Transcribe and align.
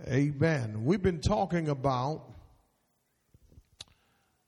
Amen. 0.00 0.86
We've 0.86 1.02
been 1.02 1.20
talking 1.20 1.68
about 1.68 2.22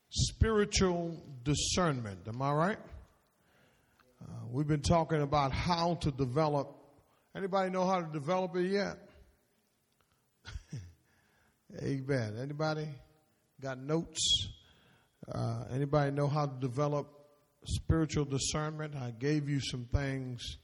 spiritual 0.08 1.22
discernment. 1.44 2.20
Am 2.26 2.40
I 2.40 2.52
right? 2.52 2.78
Uh, 4.22 4.32
we've 4.50 4.66
been 4.66 4.80
talking 4.80 5.20
about 5.20 5.52
how 5.52 5.96
to 5.96 6.10
develop. 6.10 6.74
Anybody 7.36 7.70
know 7.70 7.86
how 7.86 8.00
to 8.00 8.10
develop 8.10 8.56
it 8.56 8.70
yet? 8.70 8.96
Amen. 11.82 12.38
Anybody 12.40 12.88
got 13.60 13.78
notes? 13.78 14.48
Uh, 15.30 15.64
anybody 15.70 16.10
know 16.10 16.26
how 16.26 16.46
to 16.46 16.58
develop 16.58 17.06
spiritual 17.66 18.24
discernment? 18.24 18.96
I 18.96 19.10
gave 19.10 19.46
you 19.50 19.60
some 19.60 19.84
things. 19.92 20.56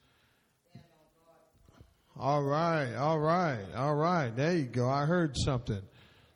All 2.20 2.42
right, 2.42 2.94
all 2.96 3.18
right, 3.18 3.64
all 3.74 3.94
right. 3.94 4.28
There 4.36 4.54
you 4.54 4.64
go. 4.64 4.90
I 4.90 5.06
heard 5.06 5.34
something. 5.38 5.80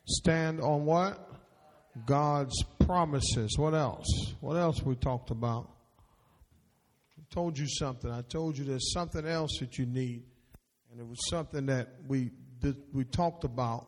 Stand 0.07 0.59
on 0.59 0.83
what? 0.83 1.29
God's 2.07 2.55
promises. 2.87 3.55
What 3.59 3.75
else? 3.75 4.07
What 4.41 4.55
else 4.55 4.81
we 4.81 4.95
talked 4.95 5.29
about? 5.29 5.69
I 7.19 7.21
told 7.31 7.59
you 7.59 7.67
something. 7.67 8.09
I 8.09 8.23
told 8.23 8.57
you 8.57 8.65
there's 8.65 8.93
something 8.93 9.27
else 9.27 9.59
that 9.59 9.77
you 9.77 9.85
need, 9.85 10.23
and 10.89 10.99
it 10.99 11.05
was 11.05 11.19
something 11.29 11.67
that 11.67 11.89
we 12.07 12.31
did, 12.61 12.77
we 12.91 13.03
talked 13.03 13.43
about. 13.43 13.87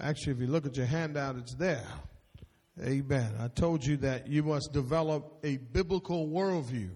Actually, 0.00 0.32
if 0.32 0.38
you 0.40 0.46
look 0.46 0.64
at 0.64 0.74
your 0.74 0.86
handout, 0.86 1.36
it's 1.36 1.54
there. 1.54 1.86
Amen. 2.82 3.30
I 3.38 3.48
told 3.48 3.84
you 3.84 3.98
that 3.98 4.28
you 4.28 4.42
must 4.42 4.72
develop 4.72 5.36
a 5.44 5.58
biblical 5.58 6.28
worldview. 6.28 6.92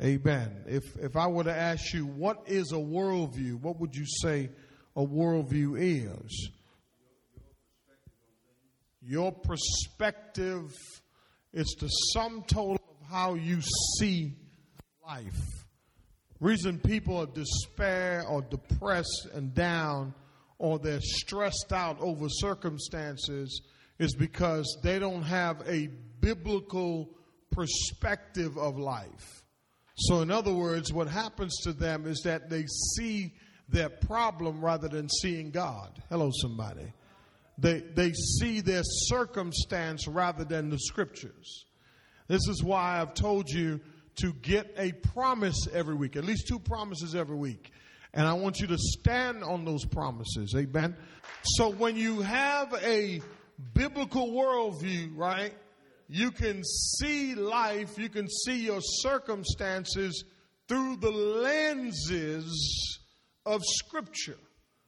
Amen. 0.00 0.64
If 0.66 0.96
if 0.98 1.16
I 1.16 1.26
were 1.26 1.44
to 1.44 1.54
ask 1.54 1.94
you 1.94 2.06
what 2.06 2.42
is 2.46 2.72
a 2.72 2.76
worldview, 2.76 3.60
what 3.60 3.80
would 3.80 3.94
you 3.94 4.04
say 4.22 4.50
a 4.94 5.04
worldview 5.04 5.76
is? 5.78 6.50
Your 9.00 9.32
perspective 9.32 10.72
is 11.52 11.74
the 11.80 11.88
sum 11.88 12.44
total 12.46 12.74
of 12.74 13.08
how 13.08 13.34
you 13.34 13.60
see 13.98 14.34
life. 15.06 15.64
Reason 16.40 16.78
people 16.78 17.16
are 17.18 17.26
despair 17.26 18.24
or 18.28 18.42
depressed 18.42 19.28
and 19.32 19.54
down 19.54 20.12
or 20.58 20.78
they're 20.78 21.00
stressed 21.00 21.72
out 21.72 21.98
over 22.00 22.26
circumstances 22.28 23.62
is 23.98 24.14
because 24.14 24.78
they 24.82 24.98
don't 24.98 25.22
have 25.22 25.62
a 25.66 25.88
biblical 26.20 27.08
perspective 27.50 28.58
of 28.58 28.78
life. 28.78 29.45
So, 29.98 30.20
in 30.20 30.30
other 30.30 30.52
words, 30.52 30.92
what 30.92 31.08
happens 31.08 31.56
to 31.64 31.72
them 31.72 32.06
is 32.06 32.20
that 32.24 32.50
they 32.50 32.66
see 32.66 33.32
their 33.68 33.88
problem 33.88 34.64
rather 34.64 34.88
than 34.88 35.08
seeing 35.08 35.50
God. 35.50 36.02
Hello, 36.10 36.30
somebody. 36.42 36.92
They, 37.58 37.80
they 37.80 38.12
see 38.12 38.60
their 38.60 38.82
circumstance 38.84 40.06
rather 40.06 40.44
than 40.44 40.68
the 40.68 40.78
scriptures. 40.78 41.64
This 42.28 42.46
is 42.48 42.62
why 42.62 43.00
I've 43.00 43.14
told 43.14 43.48
you 43.48 43.80
to 44.16 44.32
get 44.34 44.74
a 44.76 44.92
promise 44.92 45.66
every 45.72 45.94
week, 45.94 46.16
at 46.16 46.24
least 46.24 46.46
two 46.48 46.58
promises 46.58 47.14
every 47.14 47.36
week. 47.36 47.70
And 48.12 48.26
I 48.26 48.34
want 48.34 48.60
you 48.60 48.66
to 48.68 48.78
stand 48.78 49.42
on 49.42 49.64
those 49.64 49.84
promises. 49.84 50.54
Amen. 50.54 50.96
So 51.42 51.70
when 51.70 51.96
you 51.96 52.20
have 52.20 52.74
a 52.82 53.20
biblical 53.74 54.28
worldview, 54.28 55.16
right? 55.16 55.52
You 56.08 56.30
can 56.30 56.62
see 56.64 57.34
life, 57.34 57.98
you 57.98 58.08
can 58.08 58.28
see 58.28 58.64
your 58.64 58.80
circumstances 58.80 60.24
through 60.68 60.96
the 60.96 61.10
lenses 61.10 62.98
of 63.44 63.62
Scripture. 63.64 64.38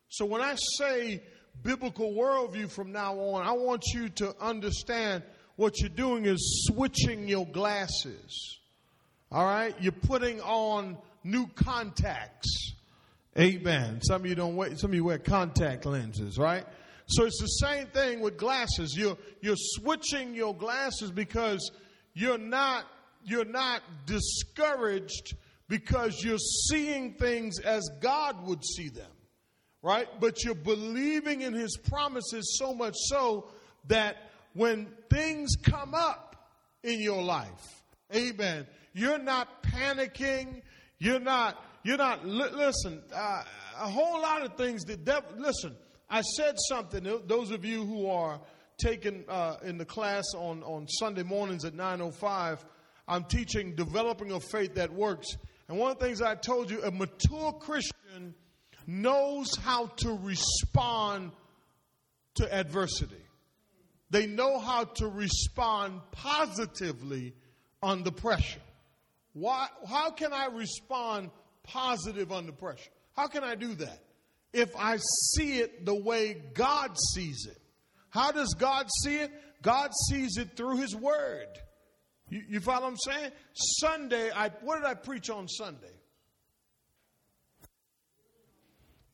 So 0.09 0.25
when 0.25 0.41
I 0.41 0.57
say 0.79 1.23
biblical 1.63 2.13
worldview 2.13 2.71
from 2.71 2.93
now 2.93 3.15
on, 3.19 3.47
I 3.47 3.53
want 3.53 3.85
you 3.93 4.09
to 4.11 4.35
understand 4.41 5.23
what 5.57 5.81
you're 5.81 5.89
doing 5.89 6.25
is 6.25 6.69
switching 6.69 7.29
your 7.29 7.47
glasses. 7.47 8.59
All 9.31 9.45
right? 9.45 9.75
You're 9.81 9.93
putting 9.93 10.41
on 10.41 10.97
new 11.25 11.49
contacts. 11.49 12.75
Amen. 13.39 14.01
Some 14.03 14.23
of 14.23 14.27
you 14.27 14.35
don't 14.35 14.57
wear, 14.57 14.77
some 14.77 14.91
of 14.91 14.95
you 14.95 15.05
wear 15.05 15.19
contact 15.19 15.85
lenses, 15.85 16.39
right? 16.39 16.65
So 17.09 17.25
it's 17.25 17.41
the 17.41 17.47
same 17.47 17.87
thing 17.87 18.21
with 18.21 18.37
glasses. 18.37 18.95
You're, 18.97 19.17
you're 19.41 19.57
switching 19.57 20.35
your 20.35 20.55
glasses 20.55 21.11
because 21.11 21.71
you're 22.13 22.39
not, 22.39 22.85
you're 23.25 23.45
not 23.45 23.83
discouraged 24.07 25.35
because 25.69 26.23
you're 26.23 26.39
seeing 26.69 27.15
things 27.15 27.61
as 27.61 27.89
God 28.01 28.47
would 28.47 28.65
see 28.65 28.89
them, 28.89 29.11
right? 29.83 30.09
But 30.21 30.45
you're 30.45 30.55
believing 30.55 31.43
in 31.43 31.55
His 31.55 31.77
promises 31.77 32.57
so 32.59 32.75
much 32.75 32.95
so 32.97 33.49
that 33.87 34.17
when 34.55 34.89
things 35.09 35.57
come 35.63 35.95
up 35.95 36.51
in 36.83 37.01
your 37.01 37.23
life, 37.23 37.83
amen, 38.15 38.67
you're 38.93 39.19
not 39.19 39.63
panicking. 39.63 40.63
You're 40.99 41.21
not, 41.21 41.63
you're 41.85 41.97
not, 41.97 42.27
listen, 42.27 43.01
uh, 43.15 43.45
a 43.81 43.89
whole 43.89 44.21
lot 44.21 44.43
of 44.43 44.57
things 44.57 44.85
that, 44.85 45.39
listen, 45.39 45.77
I 46.11 46.23
said 46.23 46.57
something, 46.69 47.07
those 47.27 47.51
of 47.51 47.65
you 47.65 47.85
who 47.85 48.09
are 48.09 48.41
taking 48.79 49.25
uh, 49.29 49.57
in 49.63 49.77
the 49.77 49.85
class 49.85 50.25
on, 50.35 50.63
on 50.63 50.89
Sunday 50.89 51.23
mornings 51.23 51.65
at 51.65 51.75
9.05, 51.75 52.61
I'm 53.07 53.25
teaching 53.25 53.75
developing 53.75 54.33
a 54.33 54.41
faith 54.41 54.75
that 54.77 54.93
works. 54.93 55.29
And 55.69 55.79
one 55.79 55.93
of 55.93 55.99
the 55.99 56.05
things 56.07 56.23
I 56.23 56.35
told 56.35 56.71
you, 56.71 56.83
a 56.83 56.91
mature 56.91 57.53
Christian 57.53 58.35
knows 58.87 59.55
how 59.57 59.87
to 59.87 60.13
respond 60.23 61.33
to 62.37 62.55
adversity. 62.55 63.17
They 64.11 64.27
know 64.27 64.59
how 64.59 64.85
to 64.85 65.09
respond 65.09 66.01
positively 66.13 67.35
under 67.83 68.11
pressure. 68.11 68.61
Why, 69.35 69.69
how 69.87 70.11
can 70.11 70.33
I 70.33 70.47
respond 70.47 71.31
positive 71.65 72.33
under 72.33 72.53
pressure? 72.53 72.91
How 73.15 73.27
can 73.27 73.45
I 73.45 73.55
do 73.55 73.75
that? 73.75 74.03
If 74.53 74.75
I 74.77 74.99
see 75.35 75.59
it 75.59 75.85
the 75.85 75.95
way 75.95 76.43
God 76.55 76.97
sees 77.15 77.47
it. 77.47 77.59
How 78.11 78.33
does 78.33 78.55
God 78.55 78.89
see 79.03 79.17
it? 79.17 79.31
God 79.63 79.91
sees 80.09 80.37
it 80.39 80.57
through 80.57 80.79
His 80.79 80.95
Word. 80.95 81.49
You, 82.31 82.43
you 82.49 82.61
follow 82.61 82.83
what 82.83 82.91
I'm 82.91 82.97
saying? 82.97 83.33
Sunday, 83.55 84.31
I 84.31 84.51
what 84.63 84.77
did 84.77 84.87
I 84.87 84.95
preach 84.95 85.31
on 85.31 85.49
Sunday? 85.49 85.87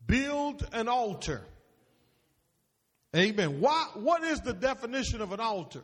Build 0.06 0.66
an 0.72 0.88
altar. 0.88 1.42
Amen. 3.16 3.60
Why, 3.60 3.88
what 3.94 4.24
is 4.24 4.40
the 4.40 4.52
definition 4.52 5.20
of 5.20 5.32
an 5.32 5.40
altar? 5.40 5.82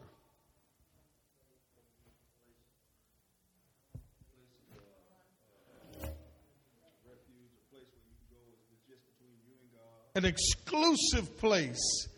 An 10.14 10.24
exclusive 10.24 11.38
place 11.38 12.08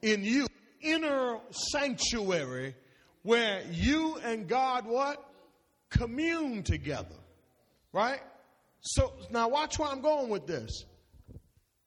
in 0.00 0.24
you, 0.24 0.46
inner 0.80 1.38
sanctuary 1.70 2.74
where 3.22 3.62
you 3.70 4.16
and 4.24 4.48
God 4.48 4.86
what? 4.86 5.24
Commune 5.90 6.62
together. 6.62 7.14
Right? 7.92 8.20
So 8.80 9.12
now 9.30 9.48
watch 9.48 9.78
where 9.78 9.88
I'm 9.88 10.00
going 10.00 10.28
with 10.28 10.46
this. 10.46 10.84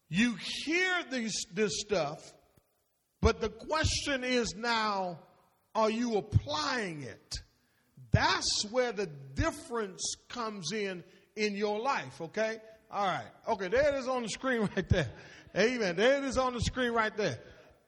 You 0.07 0.35
hear 0.63 0.93
these, 1.11 1.45
this 1.53 1.71
stuff, 1.79 2.33
but 3.21 3.41
the 3.41 3.49
question 3.49 4.23
is 4.23 4.53
now, 4.55 5.19
are 5.73 5.89
you 5.89 6.17
applying 6.17 7.03
it? 7.03 7.35
That's 8.11 8.65
where 8.71 8.93
the 8.93 9.07
difference 9.07 10.15
comes 10.29 10.71
in 10.71 11.03
in 11.35 11.55
your 11.55 11.79
life, 11.79 12.21
okay? 12.21 12.57
All 12.89 13.05
right. 13.05 13.27
Okay, 13.49 13.67
there 13.67 13.93
it 13.93 13.99
is 13.99 14.07
on 14.07 14.23
the 14.23 14.29
screen 14.29 14.61
right 14.75 14.87
there. 14.87 15.09
Amen. 15.57 15.95
There 15.95 16.17
it 16.17 16.23
is 16.25 16.37
on 16.37 16.53
the 16.53 16.61
screen 16.61 16.91
right 16.91 17.15
there. 17.15 17.39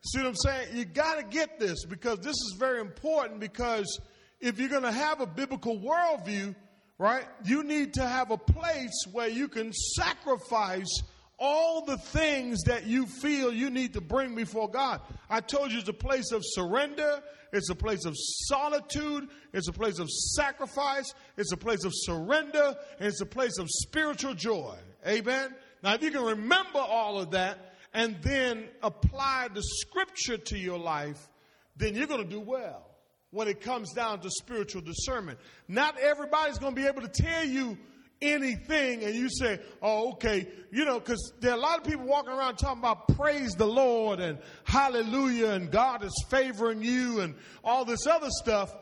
See 0.05 0.19
what 0.19 0.27
I'm 0.27 0.35
saying? 0.35 0.67
You 0.73 0.85
got 0.85 1.17
to 1.17 1.23
get 1.23 1.59
this 1.59 1.85
because 1.85 2.19
this 2.19 2.35
is 2.35 2.55
very 2.57 2.79
important 2.79 3.39
because 3.39 3.99
if 4.39 4.59
you're 4.59 4.69
going 4.69 4.83
to 4.83 4.91
have 4.91 5.19
a 5.19 5.25
biblical 5.25 5.77
worldview, 5.77 6.55
right, 6.97 7.25
you 7.43 7.63
need 7.63 7.95
to 7.95 8.07
have 8.07 8.31
a 8.31 8.37
place 8.37 9.05
where 9.11 9.27
you 9.27 9.47
can 9.47 9.73
sacrifice 9.73 11.01
all 11.39 11.85
the 11.85 11.97
things 11.97 12.63
that 12.63 12.85
you 12.85 13.05
feel 13.05 13.53
you 13.53 13.69
need 13.69 13.93
to 13.93 14.01
bring 14.01 14.33
before 14.33 14.69
God. 14.69 15.01
I 15.29 15.41
told 15.41 15.71
you 15.71 15.79
it's 15.79 15.89
a 15.89 15.93
place 15.93 16.31
of 16.31 16.41
surrender, 16.43 17.21
it's 17.53 17.69
a 17.69 17.75
place 17.75 18.05
of 18.05 18.15
solitude, 18.15 19.29
it's 19.53 19.67
a 19.67 19.73
place 19.73 19.99
of 19.99 20.09
sacrifice, 20.09 21.13
it's 21.37 21.51
a 21.51 21.57
place 21.57 21.83
of 21.83 21.91
surrender, 21.93 22.75
and 22.97 23.07
it's 23.07 23.21
a 23.21 23.25
place 23.25 23.57
of 23.59 23.67
spiritual 23.69 24.33
joy. 24.33 24.75
Amen. 25.05 25.53
Now, 25.83 25.93
if 25.93 26.01
you 26.01 26.11
can 26.11 26.23
remember 26.23 26.79
all 26.79 27.19
of 27.19 27.31
that 27.31 27.66
and 27.97 28.15
then 28.21 28.69
apply 28.83 29.47
the 29.51 29.63
scripture 29.63 30.37
to 30.37 30.55
your 30.55 30.77
life, 30.77 31.29
then 31.77 31.95
you're 31.95 32.05
going 32.05 32.23
to 32.23 32.29
do 32.29 32.39
well 32.39 32.85
when 33.31 33.47
it 33.47 33.59
comes 33.59 33.91
down 33.91 34.19
to 34.19 34.29
spiritual 34.29 34.83
discernment. 34.83 35.39
Not 35.67 35.97
everybody's 35.97 36.59
going 36.59 36.75
to 36.75 36.79
be 36.79 36.87
able 36.87 37.01
to 37.01 37.07
tell 37.07 37.43
you 37.43 37.75
anything 38.21 39.03
and 39.03 39.15
you 39.15 39.29
say, 39.31 39.59
oh, 39.81 40.11
okay, 40.11 40.47
you 40.71 40.85
know, 40.85 40.99
because 40.99 41.33
there 41.39 41.51
are 41.53 41.57
a 41.57 41.59
lot 41.59 41.79
of 41.79 41.85
people 41.85 42.05
walking 42.05 42.29
around 42.33 42.57
talking 42.57 42.77
about 42.77 43.07
praise 43.15 43.53
the 43.53 43.65
Lord 43.65 44.19
and 44.19 44.37
hallelujah 44.63 45.53
and 45.53 45.71
God 45.71 46.03
is 46.03 46.13
favoring 46.29 46.83
you 46.83 47.21
and 47.21 47.33
all 47.63 47.83
this 47.83 48.05
other 48.05 48.29
stuff, 48.29 48.75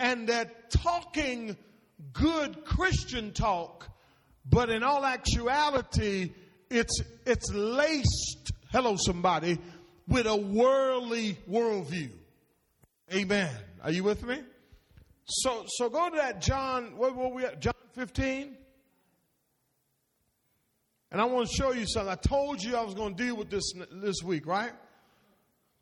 and 0.00 0.26
they're 0.26 0.50
talking 0.70 1.58
good 2.14 2.64
Christian 2.64 3.32
talk, 3.34 3.86
but 4.48 4.70
in 4.70 4.82
all 4.82 5.04
actuality, 5.04 6.32
it's, 6.72 7.02
it's 7.26 7.52
laced, 7.52 8.51
hello, 8.72 8.96
somebody, 8.96 9.58
with 10.08 10.26
a 10.26 10.36
worldly 10.36 11.36
worldview. 11.48 12.10
Amen. 13.12 13.50
Are 13.82 13.90
you 13.90 14.02
with 14.02 14.24
me? 14.24 14.40
So, 15.26 15.64
so 15.68 15.88
go 15.88 16.10
to 16.10 16.16
that 16.16 16.40
John, 16.40 16.96
what 16.96 17.14
were 17.14 17.28
we 17.28 17.44
at? 17.44 17.60
John 17.60 17.74
15? 17.94 18.56
And 21.12 21.20
I 21.20 21.26
want 21.26 21.48
to 21.48 21.54
show 21.54 21.72
you 21.72 21.86
something. 21.86 22.10
I 22.10 22.14
told 22.14 22.62
you 22.62 22.74
I 22.74 22.82
was 22.82 22.94
going 22.94 23.14
to 23.14 23.22
deal 23.22 23.36
with 23.36 23.50
this 23.50 23.70
this 23.92 24.16
week, 24.24 24.46
right? 24.46 24.72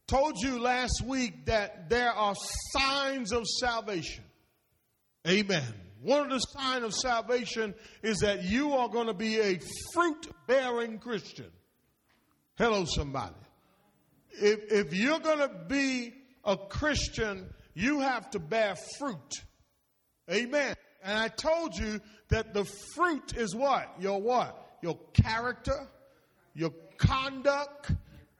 Told 0.09 0.35
you 0.43 0.59
last 0.59 1.03
week 1.07 1.47
that 1.47 1.89
there 1.89 2.11
are 2.11 2.35
signs 2.73 3.33
of 3.33 3.47
salvation. 3.47 4.25
Amen. 5.29 5.63
One 6.03 6.23
of 6.23 6.31
the 6.31 6.39
signs 6.39 6.85
of 6.85 6.95
salvation 6.95 7.75
is 8.03 8.19
that 8.19 8.43
you 8.43 8.73
are 8.73 8.89
going 8.89 9.07
to 9.07 9.15
be 9.15 9.39
a 9.39 9.61
fruit 9.95 10.27
bearing 10.49 10.99
Christian. 10.99 11.47
Hello, 12.61 12.85
somebody. 12.85 13.35
If, 14.33 14.71
if 14.71 14.95
you're 14.95 15.19
going 15.19 15.39
to 15.39 15.51
be 15.67 16.13
a 16.45 16.57
Christian, 16.57 17.47
you 17.75 18.01
have 18.01 18.31
to 18.31 18.39
bear 18.39 18.77
fruit. 18.99 19.35
Amen. 20.31 20.75
And 21.03 21.19
I 21.19 21.29
told 21.29 21.77
you 21.77 22.01
that 22.29 22.55
the 22.55 22.65
fruit 22.95 23.37
is 23.37 23.55
what? 23.55 23.91
Your 23.99 24.21
what? 24.21 24.71
your 24.83 24.99
character, 25.13 25.89
your 26.55 26.71
conduct, 26.97 27.93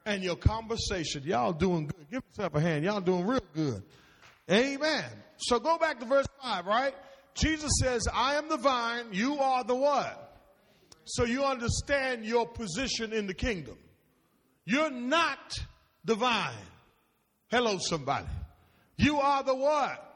and 0.05 0.23
your 0.23 0.35
conversation. 0.35 1.23
Y'all 1.23 1.53
doing 1.53 1.87
good. 1.87 2.07
Give 2.09 2.23
yourself 2.29 2.55
a 2.55 2.61
hand. 2.61 2.83
Y'all 2.83 3.01
doing 3.01 3.25
real 3.25 3.41
good. 3.53 3.83
Amen. 4.49 5.05
So 5.37 5.59
go 5.59 5.77
back 5.77 5.99
to 5.99 6.05
verse 6.05 6.25
5, 6.41 6.65
right? 6.65 6.93
Jesus 7.35 7.71
says, 7.81 8.07
I 8.13 8.35
am 8.35 8.49
the 8.49 8.57
vine, 8.57 9.05
you 9.11 9.39
are 9.39 9.63
the 9.63 9.75
what? 9.75 10.27
So 11.05 11.23
you 11.23 11.43
understand 11.43 12.25
your 12.25 12.47
position 12.47 13.13
in 13.13 13.27
the 13.27 13.33
kingdom. 13.33 13.77
You're 14.65 14.91
not 14.91 15.59
the 16.05 16.15
vine. 16.15 16.53
Hello, 17.49 17.77
somebody. 17.79 18.27
You 18.97 19.17
are 19.17 19.43
the 19.43 19.55
what? 19.55 20.07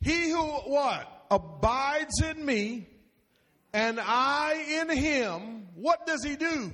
He 0.00 0.30
who 0.30 0.42
what? 0.42 1.26
Abides 1.30 2.22
in 2.22 2.44
me 2.44 2.86
and 3.72 3.98
I 4.00 4.80
in 4.80 4.96
him, 4.96 5.66
what 5.74 6.06
does 6.06 6.22
he 6.22 6.36
do? 6.36 6.72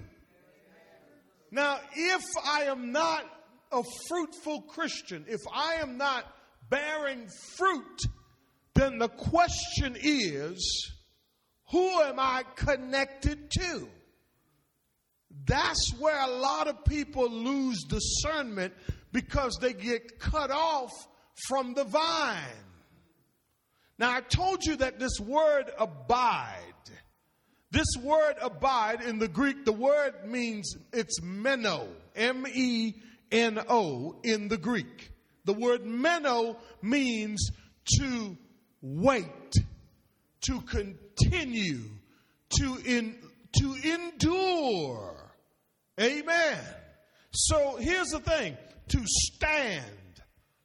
Now, 1.51 1.81
if 1.95 2.23
I 2.45 2.65
am 2.65 2.93
not 2.93 3.25
a 3.73 3.83
fruitful 4.09 4.63
Christian, 4.63 5.25
if 5.27 5.41
I 5.53 5.77
am 5.77 5.97
not 5.97 6.25
bearing 6.69 7.29
fruit, 7.57 8.03
then 8.75 8.99
the 8.99 9.09
question 9.09 9.97
is, 10.01 10.93
who 11.71 11.89
am 12.03 12.21
I 12.21 12.45
connected 12.55 13.51
to? 13.53 13.89
That's 15.47 15.93
where 15.99 16.21
a 16.21 16.31
lot 16.31 16.69
of 16.69 16.85
people 16.85 17.31
lose 17.31 17.85
discernment 17.85 18.75
because 19.13 19.59
they 19.61 19.73
get 19.73 20.19
cut 20.19 20.51
off 20.51 20.93
from 21.49 21.75
the 21.75 21.85
vine. 21.85 22.39
Now, 23.99 24.13
I 24.13 24.21
told 24.21 24.65
you 24.65 24.77
that 24.77 24.99
this 24.99 25.19
word 25.21 25.71
abide, 25.79 26.57
this 27.71 27.87
word 28.03 28.37
abide 28.41 29.03
in 29.03 29.19
the 29.19 29.29
Greek, 29.29 29.65
the 29.65 29.73
word 29.73 30.27
means 30.27 30.75
it's 30.93 31.21
meno, 31.23 31.87
M 32.17 32.47
E 32.53 32.95
N 33.31 33.61
O 33.69 34.17
in 34.25 34.49
the 34.49 34.57
Greek. 34.57 35.11
The 35.45 35.53
word 35.53 35.85
meno 35.85 36.57
means 36.83 37.51
to 37.99 38.37
wait, 38.83 39.55
to 40.43 40.61
continue, 40.63 41.83
to, 42.59 42.79
in, 42.85 43.19
to 43.59 43.75
endure. 43.85 45.20
Amen. 46.01 46.59
So 47.33 47.77
here's 47.77 48.09
the 48.09 48.21
thing 48.21 48.57
to 48.89 49.01
stand, 49.05 49.85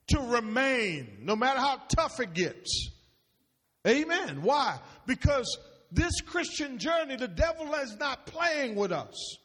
to 0.08 0.20
remain, 0.20 1.20
no 1.22 1.36
matter 1.36 1.60
how 1.60 1.82
tough 1.96 2.20
it 2.20 2.34
gets. 2.34 2.90
Amen. 3.86 4.42
Why? 4.42 4.80
Because 5.06 5.58
this 5.92 6.22
Christian 6.22 6.80
journey, 6.80 7.18
the 7.18 7.28
devil 7.28 7.74
is 7.76 7.96
not 7.98 8.26
playing 8.26 8.76
with 8.76 8.92
us. 8.92 9.38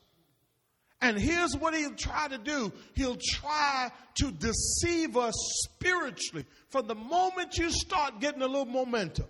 And 1.02 1.18
here's 1.18 1.56
what 1.56 1.74
he'll 1.74 1.94
try 1.94 2.28
to 2.28 2.38
do 2.38 2.72
he'll 2.94 3.16
try 3.16 3.90
to 4.16 4.30
deceive 4.30 5.16
us 5.16 5.34
spiritually. 5.64 6.44
From 6.68 6.86
the 6.86 6.94
moment 6.94 7.56
you 7.56 7.70
start 7.70 8.20
getting 8.20 8.42
a 8.42 8.46
little 8.46 8.66
momentum, 8.66 9.26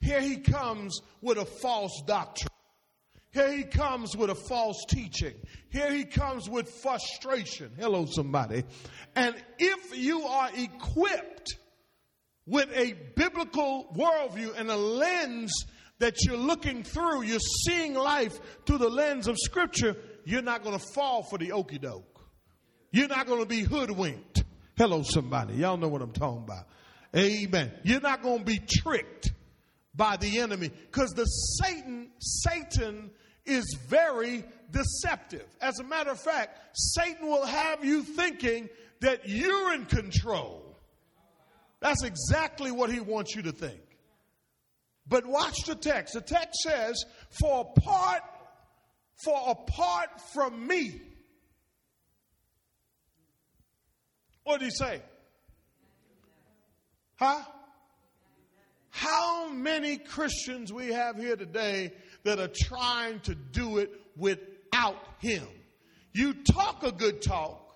here 0.00 0.20
he 0.20 0.36
comes 0.36 1.00
with 1.22 1.38
a 1.38 1.44
false 1.44 2.02
doctrine. 2.06 2.48
Here 3.30 3.52
he 3.52 3.64
comes 3.64 4.16
with 4.16 4.30
a 4.30 4.34
false 4.34 4.84
teaching. 4.88 5.34
Here 5.68 5.92
he 5.92 6.04
comes 6.04 6.48
with 6.48 6.68
frustration. 6.82 7.72
Hello, 7.78 8.06
somebody. 8.06 8.64
And 9.14 9.34
if 9.58 9.96
you 9.98 10.22
are 10.22 10.50
equipped 10.54 11.58
with 12.46 12.70
a 12.74 12.94
biblical 13.14 13.94
worldview 13.94 14.58
and 14.58 14.70
a 14.70 14.76
lens 14.76 15.52
that 15.98 16.24
you're 16.24 16.36
looking 16.36 16.82
through, 16.84 17.22
you're 17.22 17.38
seeing 17.66 17.94
life 17.94 18.38
through 18.64 18.78
the 18.78 18.88
lens 18.88 19.28
of 19.28 19.36
Scripture, 19.38 19.96
you're 20.24 20.42
not 20.42 20.62
going 20.62 20.78
to 20.78 20.84
fall 20.94 21.22
for 21.22 21.38
the 21.38 21.52
okey 21.52 21.78
doke. 21.78 22.20
You're 22.90 23.08
not 23.08 23.26
going 23.26 23.40
to 23.40 23.46
be 23.46 23.60
hoodwinked. 23.60 24.44
Hello, 24.76 25.02
somebody. 25.02 25.54
Y'all 25.54 25.76
know 25.76 25.88
what 25.88 26.00
I'm 26.00 26.12
talking 26.12 26.44
about. 26.44 26.66
Amen. 27.14 27.72
You're 27.82 28.00
not 28.00 28.22
going 28.22 28.38
to 28.38 28.44
be 28.44 28.58
tricked 28.58 29.32
by 29.98 30.16
the 30.16 30.38
enemy 30.38 30.70
because 30.90 31.10
the 31.10 31.26
Satan, 31.26 32.08
Satan 32.20 33.10
is 33.44 33.76
very 33.86 34.44
deceptive. 34.70 35.46
As 35.60 35.78
a 35.78 35.84
matter 35.84 36.10
of 36.10 36.20
fact, 36.20 36.58
Satan 36.72 37.26
will 37.26 37.44
have 37.44 37.84
you 37.84 38.02
thinking 38.02 38.70
that 39.00 39.28
you're 39.28 39.74
in 39.74 39.84
control 39.84 40.68
that's 41.80 42.02
exactly 42.02 42.70
what 42.70 42.90
he 42.90 43.00
wants 43.00 43.34
you 43.34 43.42
to 43.42 43.52
think. 43.52 43.80
But 45.06 45.24
watch 45.24 45.56
the 45.66 45.74
text. 45.74 46.14
The 46.14 46.20
text 46.20 46.60
says, 46.62 47.04
For 47.30 47.60
apart, 47.60 48.22
for 49.24 49.50
apart 49.50 50.08
from 50.32 50.66
me. 50.66 51.00
What 54.44 54.60
did 54.60 54.66
he 54.66 54.70
say? 54.70 55.02
Huh? 57.16 57.42
How 58.90 59.48
many 59.48 59.98
Christians 59.98 60.72
we 60.72 60.88
have 60.88 61.16
here 61.16 61.36
today 61.36 61.92
that 62.24 62.38
are 62.38 62.50
trying 62.52 63.20
to 63.20 63.34
do 63.34 63.78
it 63.78 63.92
without 64.16 65.02
him? 65.20 65.46
You 66.12 66.34
talk 66.34 66.82
a 66.82 66.92
good 66.92 67.22
talk, 67.22 67.68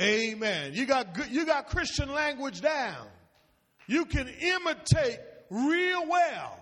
Amen. 0.00 0.72
You 0.72 0.86
got 0.86 1.12
good, 1.14 1.30
you 1.30 1.44
got 1.44 1.68
Christian 1.68 2.10
language 2.10 2.62
down. 2.62 3.06
You 3.86 4.06
can 4.06 4.28
imitate 4.28 5.18
real 5.50 6.08
well. 6.08 6.58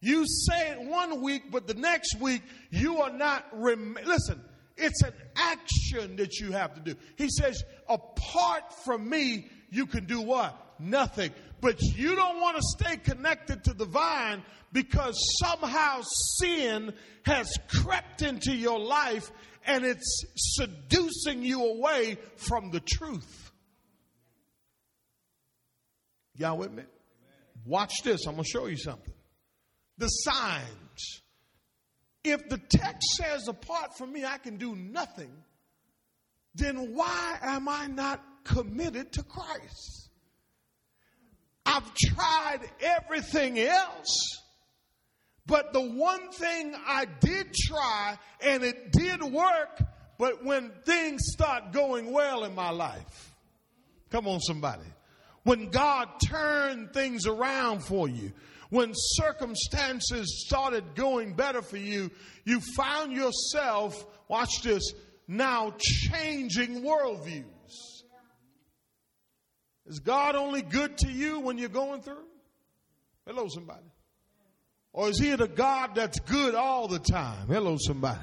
You 0.00 0.24
say 0.26 0.70
it 0.70 0.80
one 0.80 1.22
week, 1.22 1.50
but 1.50 1.66
the 1.66 1.74
next 1.74 2.18
week 2.20 2.42
you 2.70 2.98
are 3.02 3.12
not. 3.12 3.44
Rem- 3.52 3.98
Listen, 4.04 4.40
it's 4.76 5.02
an 5.02 5.12
action 5.36 6.16
that 6.16 6.38
you 6.38 6.52
have 6.52 6.74
to 6.74 6.80
do. 6.80 6.94
He 7.16 7.28
says, 7.28 7.62
apart 7.88 8.72
from 8.84 9.08
me, 9.08 9.48
you 9.70 9.86
can 9.86 10.06
do 10.06 10.22
what? 10.22 10.56
Nothing. 10.78 11.32
But 11.64 11.80
you 11.80 12.14
don't 12.14 12.42
want 12.42 12.58
to 12.58 12.62
stay 12.62 12.98
connected 12.98 13.64
to 13.64 13.72
the 13.72 13.86
vine 13.86 14.42
because 14.70 15.14
somehow 15.42 16.02
sin 16.36 16.92
has 17.22 17.50
crept 17.68 18.20
into 18.20 18.54
your 18.54 18.78
life 18.78 19.32
and 19.64 19.82
it's 19.82 20.26
seducing 20.36 21.42
you 21.42 21.64
away 21.64 22.18
from 22.36 22.70
the 22.70 22.80
truth. 22.80 23.50
Y'all 26.36 26.58
with 26.58 26.70
me? 26.70 26.82
Watch 27.64 28.02
this. 28.02 28.26
I'm 28.26 28.34
going 28.34 28.44
to 28.44 28.50
show 28.50 28.66
you 28.66 28.76
something. 28.76 29.14
The 29.96 30.08
signs. 30.08 31.22
If 32.24 32.46
the 32.50 32.58
text 32.58 33.08
says, 33.16 33.48
apart 33.48 33.96
from 33.96 34.12
me, 34.12 34.26
I 34.26 34.36
can 34.36 34.58
do 34.58 34.76
nothing, 34.76 35.32
then 36.54 36.94
why 36.94 37.38
am 37.40 37.70
I 37.70 37.86
not 37.86 38.22
committed 38.44 39.12
to 39.12 39.22
Christ? 39.22 40.03
I've 41.66 41.94
tried 41.94 42.60
everything 42.80 43.58
else 43.58 44.34
but 45.46 45.72
the 45.72 45.80
one 45.80 46.30
thing 46.30 46.74
I 46.86 47.04
did 47.04 47.52
try 47.52 48.18
and 48.40 48.62
it 48.62 48.92
did 48.92 49.22
work, 49.22 49.82
but 50.18 50.44
when 50.44 50.70
things 50.86 51.22
start 51.32 51.72
going 51.72 52.12
well 52.12 52.44
in 52.44 52.54
my 52.54 52.70
life, 52.70 53.34
come 54.10 54.26
on, 54.26 54.40
somebody. 54.40 54.86
When 55.42 55.68
God 55.68 56.08
turned 56.26 56.94
things 56.94 57.26
around 57.26 57.84
for 57.84 58.08
you, 58.08 58.32
when 58.70 58.92
circumstances 58.94 60.46
started 60.46 60.94
going 60.94 61.34
better 61.34 61.60
for 61.60 61.76
you, 61.76 62.10
you 62.44 62.60
found 62.74 63.12
yourself, 63.12 64.06
watch 64.28 64.62
this, 64.62 64.94
now 65.28 65.74
changing 65.78 66.82
worldviews. 66.82 67.44
Is 69.86 70.00
God 70.00 70.34
only 70.34 70.62
good 70.62 70.98
to 70.98 71.10
you 71.10 71.40
when 71.40 71.58
you're 71.58 71.68
going 71.68 72.00
through? 72.00 72.24
Hello, 73.26 73.48
somebody. 73.48 73.84
Or 74.92 75.08
is 75.08 75.18
he 75.18 75.34
the 75.34 75.48
God 75.48 75.94
that's 75.94 76.20
good 76.20 76.54
all 76.54 76.88
the 76.88 76.98
time? 76.98 77.48
Hello, 77.48 77.76
somebody. 77.78 78.20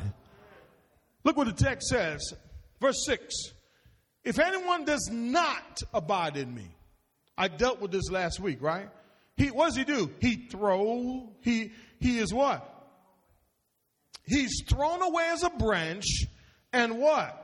Look 1.24 1.38
what 1.38 1.48
the 1.48 1.64
text 1.64 1.90
says. 1.90 2.34
Verse 2.80 3.06
6. 3.06 3.34
If 4.24 4.40
anyone 4.40 4.86
does 4.86 5.10
not 5.12 5.82
abide 5.94 6.38
in 6.38 6.54
me, 6.54 6.68
I 7.38 7.48
dealt 7.48 7.82
with 7.82 7.92
this 7.92 8.10
last 8.10 8.40
week, 8.40 8.62
right? 8.62 8.90
He 9.36 9.48
what 9.48 9.68
does 9.68 9.78
he 9.78 9.84
do? 9.84 10.12
He 10.20 10.48
throw, 10.52 11.30
he 11.42 11.72
he 12.00 12.20
is 12.20 12.34
what? 12.34 12.68
He's 14.26 14.64
thrown 14.70 15.02
away 15.02 15.30
as 15.32 15.44
a 15.44 15.50
branch, 15.50 16.06
and 16.72 17.00
what? 17.00 17.38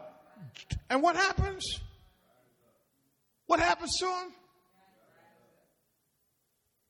And 0.89 1.01
what 1.01 1.15
happens? 1.15 1.63
What 3.47 3.59
happens 3.59 3.97
to 3.99 4.05
him? 4.05 4.33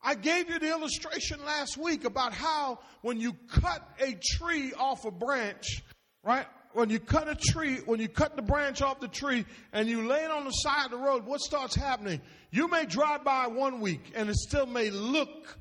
I 0.02 0.14
gave 0.14 0.48
you 0.48 0.58
the 0.58 0.68
illustration 0.68 1.44
last 1.44 1.76
week 1.76 2.04
about 2.04 2.32
how 2.32 2.78
when 3.02 3.20
you 3.20 3.34
cut 3.50 3.86
a 4.00 4.16
tree 4.36 4.72
off 4.72 5.04
a 5.04 5.10
branch, 5.10 5.82
right? 6.22 6.46
When 6.72 6.90
you 6.90 7.00
cut 7.00 7.28
a 7.28 7.34
tree, 7.34 7.78
when 7.86 8.00
you 8.00 8.08
cut 8.08 8.36
the 8.36 8.42
branch 8.42 8.82
off 8.82 9.00
the 9.00 9.08
tree 9.08 9.44
and 9.72 9.88
you 9.88 10.06
lay 10.06 10.24
it 10.24 10.30
on 10.30 10.44
the 10.44 10.50
side 10.50 10.86
of 10.86 10.90
the 10.92 10.98
road, 10.98 11.24
what 11.24 11.40
starts 11.40 11.74
happening? 11.74 12.20
You 12.50 12.68
may 12.68 12.86
drive 12.86 13.24
by 13.24 13.48
one 13.48 13.80
week 13.80 14.12
and 14.14 14.28
it 14.28 14.36
still 14.36 14.66
may 14.66 14.90
look 14.90 15.58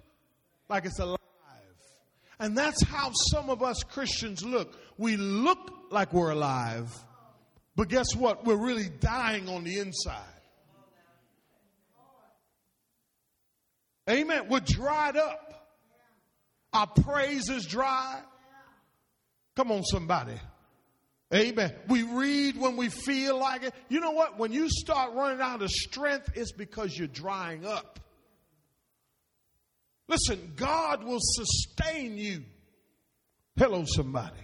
like 0.70 0.86
it's 0.86 1.00
alive. 1.00 1.18
And 2.40 2.56
that's 2.56 2.84
how 2.84 3.12
some 3.32 3.50
of 3.50 3.64
us 3.64 3.82
Christians 3.84 4.46
look. 4.46 4.78
We 4.98 5.18
look 5.18 5.72
like 5.90 6.14
we're 6.14 6.32
alive, 6.32 6.94
but 7.76 7.90
guess 7.90 8.16
what? 8.16 8.46
We're 8.46 8.56
really 8.56 8.90
dying 9.00 9.50
on 9.50 9.64
the 9.64 9.80
inside. 9.80 10.37
Amen. 14.10 14.48
We're 14.50 14.62
dried 14.62 15.18
up. 15.18 15.44
Our 16.74 16.88
praise 16.88 17.50
is 17.50 17.66
dry. 17.66 18.22
Come 19.56 19.72
on, 19.72 19.84
somebody. 19.84 20.40
Amen. 21.34 21.74
We 21.90 22.04
read 22.04 22.58
when 22.58 22.78
we 22.78 22.90
feel 22.90 23.38
like 23.38 23.64
it. 23.64 23.74
You 23.90 24.00
know 24.00 24.12
what? 24.12 24.38
When 24.38 24.54
you 24.54 24.70
start 24.70 25.14
running 25.14 25.42
out 25.42 25.62
of 25.62 25.70
strength, 25.70 26.30
it's 26.36 26.54
because 26.54 26.96
you're 26.96 27.08
drying 27.08 27.66
up. 27.66 28.00
Listen, 30.08 30.54
God 30.56 31.04
will 31.04 31.20
sustain 31.20 32.18
you. 32.18 32.44
Hello, 33.58 33.84
somebody. 33.86 34.40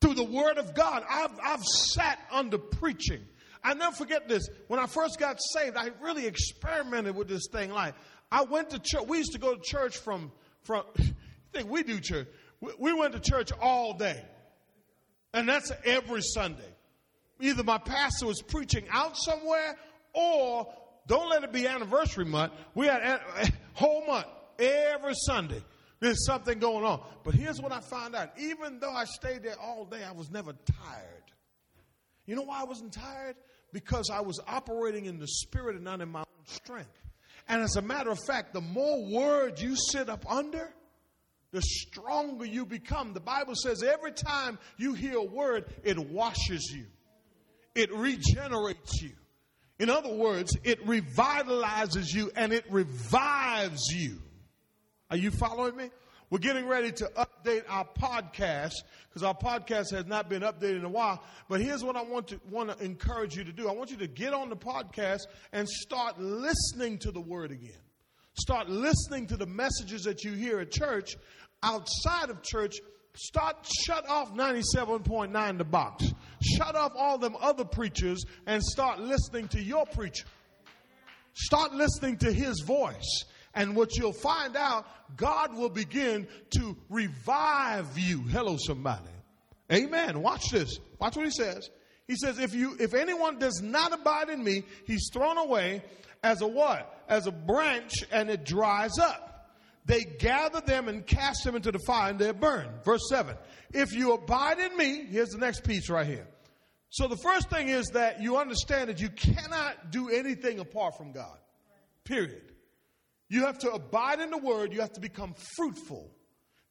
Through 0.00 0.14
the 0.14 0.24
Word 0.24 0.56
of 0.56 0.74
God. 0.74 1.04
I've, 1.08 1.38
I've 1.42 1.64
sat 1.64 2.18
under 2.30 2.56
preaching. 2.56 3.20
I 3.62 3.74
never 3.74 3.94
forget 3.96 4.28
this. 4.28 4.48
When 4.68 4.78
I 4.78 4.86
first 4.86 5.18
got 5.18 5.38
saved, 5.54 5.76
I 5.76 5.90
really 6.00 6.26
experimented 6.26 7.14
with 7.16 7.28
this 7.28 7.48
thing. 7.50 7.70
Like, 7.70 7.94
I 8.34 8.42
went 8.42 8.70
to 8.70 8.80
church. 8.80 9.04
We 9.06 9.18
used 9.18 9.32
to 9.34 9.38
go 9.38 9.54
to 9.54 9.60
church 9.62 9.96
from, 9.96 10.32
from, 10.64 10.82
I 10.98 11.12
think 11.52 11.70
we 11.70 11.84
do 11.84 12.00
church. 12.00 12.26
We, 12.60 12.72
we 12.80 12.92
went 12.92 13.12
to 13.12 13.20
church 13.20 13.52
all 13.62 13.94
day. 13.94 14.20
And 15.32 15.48
that's 15.48 15.70
every 15.84 16.20
Sunday. 16.20 16.74
Either 17.40 17.62
my 17.62 17.78
pastor 17.78 18.26
was 18.26 18.42
preaching 18.42 18.86
out 18.90 19.16
somewhere 19.16 19.76
or 20.12 20.66
don't 21.06 21.30
let 21.30 21.44
it 21.44 21.52
be 21.52 21.68
anniversary 21.68 22.24
month. 22.24 22.52
We 22.74 22.86
had 22.86 23.02
a 23.02 23.52
whole 23.74 24.04
month, 24.04 24.26
every 24.58 25.14
Sunday. 25.14 25.62
There's 26.00 26.26
something 26.26 26.58
going 26.58 26.84
on. 26.84 27.06
But 27.22 27.34
here's 27.34 27.60
what 27.60 27.70
I 27.70 27.78
found 27.78 28.16
out. 28.16 28.30
Even 28.36 28.80
though 28.80 28.92
I 28.92 29.04
stayed 29.04 29.44
there 29.44 29.60
all 29.60 29.84
day, 29.84 30.02
I 30.02 30.10
was 30.10 30.32
never 30.32 30.54
tired. 30.82 31.32
You 32.26 32.34
know 32.34 32.42
why 32.42 32.62
I 32.62 32.64
wasn't 32.64 32.92
tired? 32.92 33.36
Because 33.72 34.10
I 34.10 34.22
was 34.22 34.40
operating 34.48 35.04
in 35.04 35.20
the 35.20 35.28
spirit 35.28 35.76
and 35.76 35.84
not 35.84 36.00
in 36.00 36.08
my 36.08 36.20
own 36.20 36.46
strength. 36.46 36.90
And 37.48 37.62
as 37.62 37.76
a 37.76 37.82
matter 37.82 38.10
of 38.10 38.18
fact, 38.26 38.54
the 38.54 38.60
more 38.60 39.04
word 39.10 39.60
you 39.60 39.76
sit 39.76 40.08
up 40.08 40.30
under, 40.30 40.72
the 41.50 41.62
stronger 41.62 42.44
you 42.44 42.66
become. 42.66 43.12
The 43.12 43.20
Bible 43.20 43.54
says 43.54 43.82
every 43.82 44.12
time 44.12 44.58
you 44.76 44.94
hear 44.94 45.18
a 45.18 45.24
word, 45.24 45.66
it 45.84 45.98
washes 45.98 46.72
you, 46.74 46.86
it 47.74 47.92
regenerates 47.92 49.00
you. 49.02 49.12
In 49.78 49.90
other 49.90 50.12
words, 50.12 50.56
it 50.62 50.86
revitalizes 50.86 52.14
you 52.14 52.30
and 52.36 52.52
it 52.52 52.64
revives 52.70 53.88
you. 53.90 54.20
Are 55.10 55.16
you 55.16 55.30
following 55.30 55.76
me? 55.76 55.90
We're 56.30 56.38
getting 56.38 56.66
ready 56.66 56.90
to 56.92 57.10
update 57.16 57.64
our 57.68 57.86
podcast 57.98 58.72
because 59.08 59.22
our 59.22 59.34
podcast 59.34 59.92
has 59.92 60.06
not 60.06 60.28
been 60.28 60.42
updated 60.42 60.78
in 60.78 60.84
a 60.84 60.88
while. 60.88 61.22
But 61.48 61.60
here's 61.60 61.84
what 61.84 61.96
I 61.96 62.02
want 62.02 62.28
to 62.28 62.40
want 62.50 62.76
to 62.76 62.84
encourage 62.84 63.36
you 63.36 63.44
to 63.44 63.52
do. 63.52 63.68
I 63.68 63.72
want 63.72 63.90
you 63.90 63.98
to 63.98 64.06
get 64.06 64.32
on 64.32 64.48
the 64.48 64.56
podcast 64.56 65.26
and 65.52 65.68
start 65.68 66.18
listening 66.18 66.98
to 66.98 67.10
the 67.10 67.20
word 67.20 67.50
again. 67.50 67.72
Start 68.40 68.68
listening 68.68 69.26
to 69.28 69.36
the 69.36 69.46
messages 69.46 70.02
that 70.04 70.24
you 70.24 70.32
hear 70.32 70.60
at 70.60 70.70
church. 70.70 71.16
Outside 71.62 72.30
of 72.30 72.42
church, 72.42 72.76
start 73.14 73.56
shut 73.86 74.08
off 74.08 74.34
97.9 74.34 75.58
the 75.58 75.64
box. 75.64 76.06
Shut 76.56 76.74
off 76.74 76.92
all 76.96 77.18
them 77.18 77.36
other 77.40 77.64
preachers 77.64 78.24
and 78.46 78.62
start 78.62 78.98
listening 78.98 79.48
to 79.48 79.62
your 79.62 79.86
preacher. 79.86 80.26
Start 81.34 81.74
listening 81.74 82.16
to 82.18 82.32
his 82.32 82.60
voice. 82.60 83.24
And 83.54 83.76
what 83.76 83.96
you'll 83.96 84.12
find 84.12 84.56
out, 84.56 84.86
God 85.16 85.54
will 85.56 85.68
begin 85.68 86.26
to 86.56 86.76
revive 86.88 87.98
you. 87.98 88.22
Hello, 88.22 88.56
somebody. 88.58 89.02
Amen. 89.72 90.22
Watch 90.22 90.50
this. 90.50 90.78
Watch 90.98 91.16
what 91.16 91.24
he 91.24 91.30
says. 91.30 91.70
He 92.06 92.16
says, 92.16 92.38
if 92.38 92.54
you, 92.54 92.76
if 92.78 92.94
anyone 92.94 93.38
does 93.38 93.62
not 93.62 93.92
abide 93.92 94.28
in 94.28 94.42
me, 94.42 94.64
he's 94.86 95.08
thrown 95.12 95.38
away 95.38 95.82
as 96.22 96.42
a 96.42 96.46
what? 96.46 97.02
As 97.08 97.26
a 97.26 97.32
branch 97.32 97.92
and 98.10 98.28
it 98.28 98.44
dries 98.44 98.98
up. 98.98 99.50
They 99.86 100.02
gather 100.02 100.60
them 100.60 100.88
and 100.88 101.06
cast 101.06 101.44
them 101.44 101.56
into 101.56 101.70
the 101.70 101.78
fire 101.86 102.10
and 102.10 102.18
they're 102.18 102.32
burned. 102.32 102.84
Verse 102.84 103.02
7. 103.08 103.36
If 103.72 103.92
you 103.92 104.12
abide 104.12 104.58
in 104.58 104.76
me, 104.76 105.06
here's 105.10 105.30
the 105.30 105.38
next 105.38 105.64
piece 105.64 105.90
right 105.90 106.06
here. 106.06 106.26
So 106.90 107.08
the 107.08 107.16
first 107.16 107.50
thing 107.50 107.68
is 107.68 107.86
that 107.88 108.22
you 108.22 108.36
understand 108.36 108.88
that 108.88 109.00
you 109.00 109.08
cannot 109.08 109.90
do 109.90 110.08
anything 110.08 110.60
apart 110.60 110.96
from 110.96 111.12
God. 111.12 111.36
Period. 112.04 112.53
You 113.34 113.46
have 113.46 113.58
to 113.58 113.72
abide 113.72 114.20
in 114.20 114.30
the 114.30 114.38
word, 114.38 114.72
you 114.72 114.80
have 114.80 114.92
to 114.92 115.00
become 115.00 115.34
fruitful. 115.56 116.08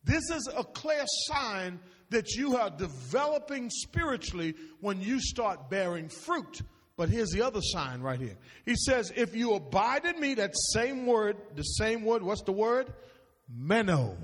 This 0.05 0.29
is 0.29 0.49
a 0.55 0.63
clear 0.63 1.03
sign 1.27 1.81
that 2.09 2.35
you 2.35 2.55
are 2.55 2.69
developing 2.69 3.69
spiritually 3.69 4.55
when 4.79 5.01
you 5.01 5.19
start 5.19 5.69
bearing 5.69 6.07
fruit. 6.07 6.61
But 6.95 7.09
here's 7.09 7.31
the 7.31 7.41
other 7.41 7.59
sign 7.61 7.99
right 7.99 8.17
here. 8.17 8.37
He 8.65 8.75
says, 8.77 9.11
If 9.13 9.35
you 9.35 9.55
abide 9.55 10.05
in 10.05 10.17
me, 10.21 10.35
that 10.35 10.53
same 10.71 11.05
word, 11.05 11.35
the 11.53 11.63
same 11.63 12.05
word, 12.05 12.23
what's 12.23 12.43
the 12.43 12.53
word? 12.53 12.93
Meno. 13.53 14.15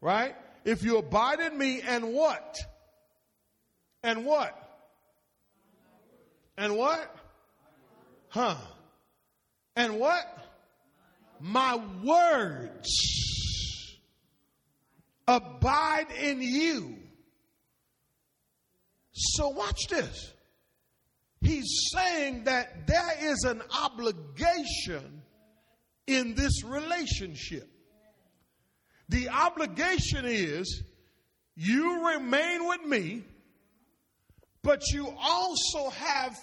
Right? 0.00 0.34
If 0.64 0.82
you 0.82 0.96
abide 0.96 1.40
in 1.40 1.58
me 1.58 1.82
and 1.82 2.14
what? 2.14 2.56
And 4.02 4.24
what? 4.24 4.56
And 6.56 6.74
what? 6.74 7.14
Huh. 8.30 8.56
And 9.76 10.00
what? 10.00 10.45
My 11.40 11.80
words 12.02 12.88
abide 15.26 16.06
in 16.20 16.40
you. 16.42 16.96
So, 19.12 19.48
watch 19.48 19.86
this. 19.88 20.32
He's 21.40 21.90
saying 21.92 22.44
that 22.44 22.86
there 22.86 23.32
is 23.32 23.44
an 23.44 23.62
obligation 23.82 25.22
in 26.06 26.34
this 26.34 26.64
relationship. 26.64 27.68
The 29.08 29.28
obligation 29.28 30.24
is 30.24 30.82
you 31.54 32.06
remain 32.08 32.66
with 32.66 32.84
me, 32.84 33.24
but 34.62 34.82
you 34.92 35.12
also 35.18 35.90
have 35.90 36.36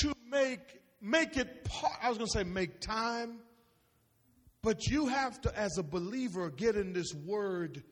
to 0.00 0.12
make 0.30 0.60
make 1.00 1.36
it 1.36 1.64
part, 1.64 1.92
I 2.02 2.08
was 2.08 2.18
going 2.18 2.28
to 2.28 2.38
say 2.38 2.44
make 2.44 2.80
time 2.80 3.38
but 4.66 4.88
you 4.88 5.06
have 5.06 5.40
to, 5.42 5.56
as 5.56 5.78
a 5.78 5.82
believer, 5.84 6.50
get 6.50 6.74
in 6.74 6.92
this 6.92 7.14
word 7.14 7.84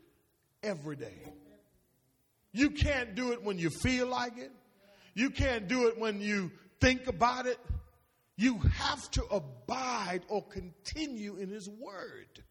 every 0.60 0.96
day. 0.96 1.22
You 2.50 2.70
can't 2.70 3.14
do 3.14 3.30
it 3.30 3.44
when 3.44 3.60
you 3.60 3.70
feel 3.70 4.08
like 4.08 4.36
it. 4.38 4.50
You 5.14 5.30
can't 5.30 5.68
do 5.68 5.86
it 5.86 5.96
when 6.00 6.20
you 6.20 6.50
think 6.80 7.06
about 7.06 7.46
it. 7.46 7.60
You 8.36 8.58
have 8.58 9.08
to 9.12 9.22
abide 9.26 10.22
or 10.26 10.42
continue 10.48 11.36
in 11.36 11.48
his 11.48 11.68
word. 11.68 12.42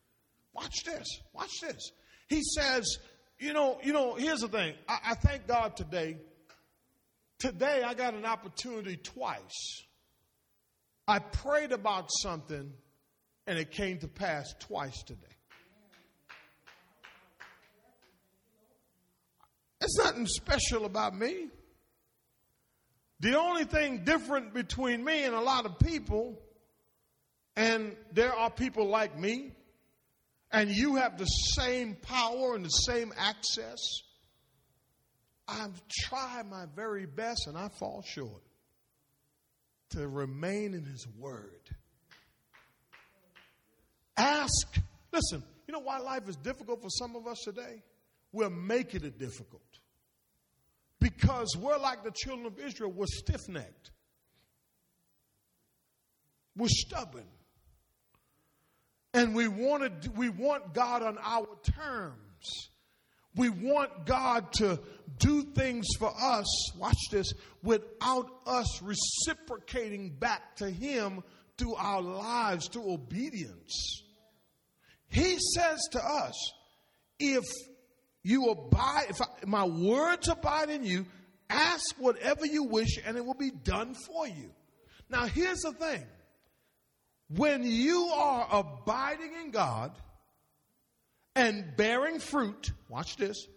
Watch 0.53 0.85
this. 0.85 1.05
Watch 1.33 1.59
this. 1.61 1.91
He 2.29 2.43
says, 2.43 2.99
you 3.39 3.51
know, 3.51 3.77
you 3.83 3.91
know, 3.91 4.15
here's 4.15 4.39
the 4.39 4.47
thing. 4.47 4.73
I, 4.87 4.99
I 5.07 5.13
thank 5.15 5.47
God 5.47 5.75
today. 5.75 6.15
Today 7.39 7.83
I 7.85 7.93
got 7.93 8.13
an 8.13 8.23
opportunity 8.23 8.95
twice. 8.95 9.83
I 11.09 11.19
prayed 11.19 11.73
about 11.73 12.07
something 12.21 12.71
and 13.45 13.59
it 13.59 13.71
came 13.71 13.99
to 13.99 14.07
pass 14.07 14.53
twice 14.59 15.03
today. 15.03 15.27
It's 19.81 19.97
nothing 19.97 20.27
special 20.27 20.85
about 20.85 21.13
me. 21.17 21.49
The 23.19 23.37
only 23.37 23.65
thing 23.65 24.03
different 24.05 24.53
between 24.53 25.03
me 25.03 25.23
and 25.23 25.35
a 25.35 25.41
lot 25.41 25.65
of 25.65 25.77
people, 25.79 26.39
and 27.55 27.95
there 28.13 28.33
are 28.33 28.49
people 28.49 28.87
like 28.87 29.17
me, 29.17 29.51
and 30.51 30.69
you 30.69 30.95
have 30.95 31.17
the 31.17 31.25
same 31.25 31.95
power 31.95 32.55
and 32.55 32.63
the 32.63 32.69
same 32.69 33.13
access. 33.17 33.79
I 35.47 35.67
try 36.05 36.43
my 36.49 36.65
very 36.75 37.05
best 37.05 37.47
and 37.47 37.57
I 37.57 37.67
fall 37.67 38.03
short 38.05 38.43
to 39.89 40.07
remain 40.07 40.73
in 40.73 40.85
His 40.85 41.05
Word 41.17 41.69
Ask, 44.15 44.77
listen, 45.11 45.43
you 45.67 45.73
know 45.73 45.79
why 45.79 45.99
life 45.99 46.27
is 46.27 46.35
difficult 46.37 46.81
for 46.81 46.89
some 46.89 47.15
of 47.15 47.27
us 47.27 47.39
today? 47.43 47.83
We're 48.31 48.49
making 48.49 49.03
it 49.03 49.17
difficult. 49.17 49.61
Because 50.99 51.55
we're 51.57 51.77
like 51.77 52.03
the 52.03 52.11
children 52.11 52.45
of 52.45 52.59
Israel, 52.59 52.91
we're 52.91 53.05
stiff 53.07 53.47
necked, 53.49 53.91
we're 56.55 56.67
stubborn. 56.69 57.25
And 59.15 59.35
we, 59.35 59.47
wanted, 59.47 60.17
we 60.17 60.29
want 60.29 60.73
God 60.73 61.03
on 61.03 61.19
our 61.21 61.47
terms. 61.77 62.69
We 63.35 63.49
want 63.49 64.05
God 64.05 64.51
to 64.53 64.79
do 65.19 65.43
things 65.43 65.85
for 65.99 66.11
us, 66.19 66.71
watch 66.77 66.97
this, 67.11 67.33
without 67.63 68.31
us 68.45 68.81
reciprocating 68.81 70.09
back 70.11 70.55
to 70.57 70.69
Him 70.69 71.23
through 71.57 71.75
our 71.75 72.01
lives, 72.01 72.67
through 72.67 72.91
obedience. 72.91 74.03
He 75.09 75.37
says 75.55 75.79
to 75.91 76.03
us, 76.03 76.53
if 77.19 77.43
you 78.23 78.49
abide, 78.49 79.05
if 79.09 79.21
I, 79.21 79.25
my 79.45 79.65
words 79.65 80.27
abide 80.27 80.69
in 80.69 80.83
you, 80.83 81.05
ask 81.49 81.95
whatever 81.99 82.45
you 82.45 82.63
wish 82.63 82.97
and 83.05 83.17
it 83.17 83.25
will 83.25 83.35
be 83.35 83.51
done 83.51 83.93
for 83.93 84.27
you. 84.27 84.51
Now, 85.09 85.25
here's 85.25 85.59
the 85.59 85.73
thing 85.73 86.03
when 87.27 87.63
you 87.63 88.05
are 88.13 88.47
abiding 88.51 89.33
in 89.43 89.51
God 89.51 89.91
and 91.35 91.75
bearing 91.75 92.19
fruit, 92.19 92.71
watch 92.89 93.17
this, 93.17 93.47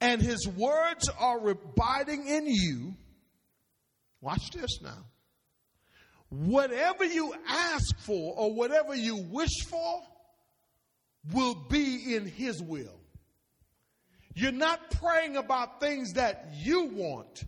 and 0.00 0.20
His 0.20 0.46
words 0.46 1.08
are 1.18 1.48
abiding 1.48 2.26
in 2.26 2.46
you, 2.46 2.94
watch 4.20 4.50
this 4.50 4.80
now. 4.82 5.06
Whatever 6.30 7.04
you 7.04 7.34
ask 7.48 7.98
for 7.98 8.34
or 8.36 8.54
whatever 8.54 8.94
you 8.94 9.16
wish 9.16 9.64
for 9.68 10.02
will 11.32 11.54
be 11.68 12.14
in 12.14 12.26
His 12.26 12.62
will. 12.62 13.00
You're 14.34 14.52
not 14.52 14.90
praying 14.92 15.36
about 15.36 15.80
things 15.80 16.12
that 16.12 16.50
you 16.54 16.84
want. 16.86 17.44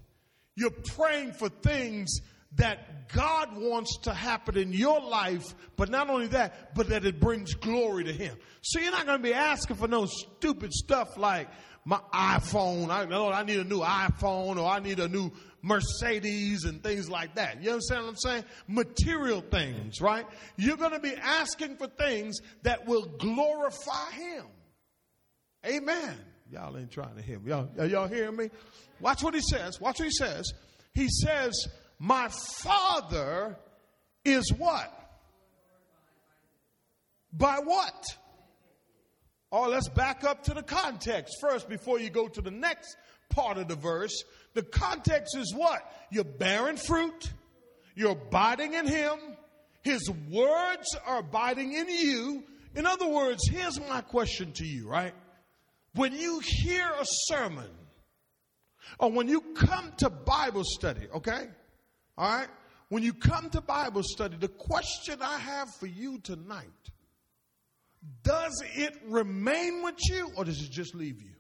You're 0.57 0.71
praying 0.71 1.33
for 1.33 1.49
things 1.49 2.21
that 2.57 3.09
God 3.12 3.57
wants 3.57 3.99
to 4.03 4.12
happen 4.12 4.59
in 4.59 4.73
your 4.73 5.01
life, 5.01 5.55
but 5.77 5.89
not 5.89 6.11
only 6.11 6.27
that, 6.29 6.75
but 6.75 6.89
that 6.89 7.05
it 7.05 7.21
brings 7.21 7.55
glory 7.55 8.05
to 8.05 8.12
Him. 8.12 8.37
So 8.62 8.81
you're 8.81 8.91
not 8.91 9.07
going 9.07 9.19
to 9.19 9.23
be 9.23 9.33
asking 9.33 9.77
for 9.77 9.89
no 9.89 10.07
stupid 10.07 10.73
stuff 10.73 11.17
like 11.17 11.49
my 11.85 12.01
iPhone. 12.12 12.91
I 12.91 13.05
know 13.07 13.31
I 13.31 13.43
need 13.43 13.59
a 13.59 13.65
new 13.65 13.81
iPhone 13.81 14.57
or 14.57 14.69
I 14.69 14.81
need 14.81 15.01
a 15.01 15.09
new 15.09 15.33
Mercedes 15.62 16.64
and 16.64 16.83
things 16.83 17.09
like 17.09 17.37
that. 17.37 17.62
You 17.62 17.71
understand 17.71 18.02
what 18.02 18.11
I'm 18.11 18.16
saying? 18.16 18.45
Material 18.66 19.40
things, 19.40 20.00
right? 20.00 20.26
You're 20.57 20.76
going 20.76 20.92
to 20.92 21.00
be 21.00 21.14
asking 21.14 21.76
for 21.76 21.87
things 21.87 22.40
that 22.62 22.87
will 22.87 23.07
glorify 23.19 24.11
Him. 24.12 24.45
Amen. 25.64 26.19
Y'all 26.50 26.76
ain't 26.76 26.90
trying 26.90 27.14
to 27.16 27.23
hear 27.23 27.38
me. 27.38 27.50
Y'all, 27.50 27.69
y'all 27.87 28.09
hearing 28.09 28.37
me? 28.37 28.50
Watch 29.00 29.23
what 29.23 29.35
he 29.35 29.40
says. 29.40 29.81
Watch 29.81 30.00
what 30.00 30.04
he 30.07 30.11
says. 30.11 30.52
He 30.95 31.09
says, 31.09 31.54
My 31.99 32.28
Father 32.59 33.57
is 34.25 34.52
what? 34.52 34.93
By 37.32 37.60
what? 37.65 38.04
Oh, 39.50 39.69
let's 39.69 39.89
back 39.89 40.25
up 40.25 40.45
to 40.45 40.54
the 40.54 40.63
context 40.63 41.37
first 41.41 41.69
before 41.69 41.99
you 41.99 42.10
go 42.10 42.28
to 42.28 42.41
the 42.41 42.50
next 42.50 42.97
part 43.30 43.58
of 43.58 43.69
the 43.69 43.76
verse. 43.76 44.23
The 44.54 44.62
context 44.62 45.36
is 45.36 45.54
what? 45.54 45.80
You're 46.10 46.25
bearing 46.25 46.76
fruit, 46.76 47.32
you're 47.95 48.12
abiding 48.12 48.75
in 48.75 48.86
Him, 48.86 49.19
His 49.82 50.10
words 50.30 50.97
are 51.06 51.19
abiding 51.19 51.73
in 51.73 51.88
you. 51.88 52.45
In 52.75 52.86
other 52.86 53.06
words, 53.06 53.47
here's 53.49 53.78
my 53.80 54.00
question 54.00 54.52
to 54.52 54.65
you, 54.65 54.88
right? 54.88 55.15
When 55.95 56.15
you 56.15 56.41
hear 56.43 56.88
a 56.88 57.04
sermon, 57.04 57.69
or 58.99 59.10
when 59.10 59.28
you 59.28 59.41
come 59.54 59.93
to 59.99 60.10
Bible 60.10 60.65
study, 60.65 61.06
okay? 61.15 61.49
All 62.17 62.38
right? 62.38 62.49
When 62.88 63.02
you 63.02 63.15
come 63.15 63.49
to 63.50 63.60
Bible 63.60 64.02
study, 64.02 64.36
the 64.36 64.49
question 64.49 65.23
I 65.23 65.38
have 65.38 65.75
for 65.75 65.86
you 65.86 66.19
tonight 66.19 66.69
does 68.23 68.62
it 68.75 69.00
remain 69.06 69.82
with 69.82 69.95
you 70.08 70.30
or 70.36 70.45
does 70.45 70.60
it 70.60 70.71
just 70.71 70.95
leave 70.95 71.23
you? 71.23 71.30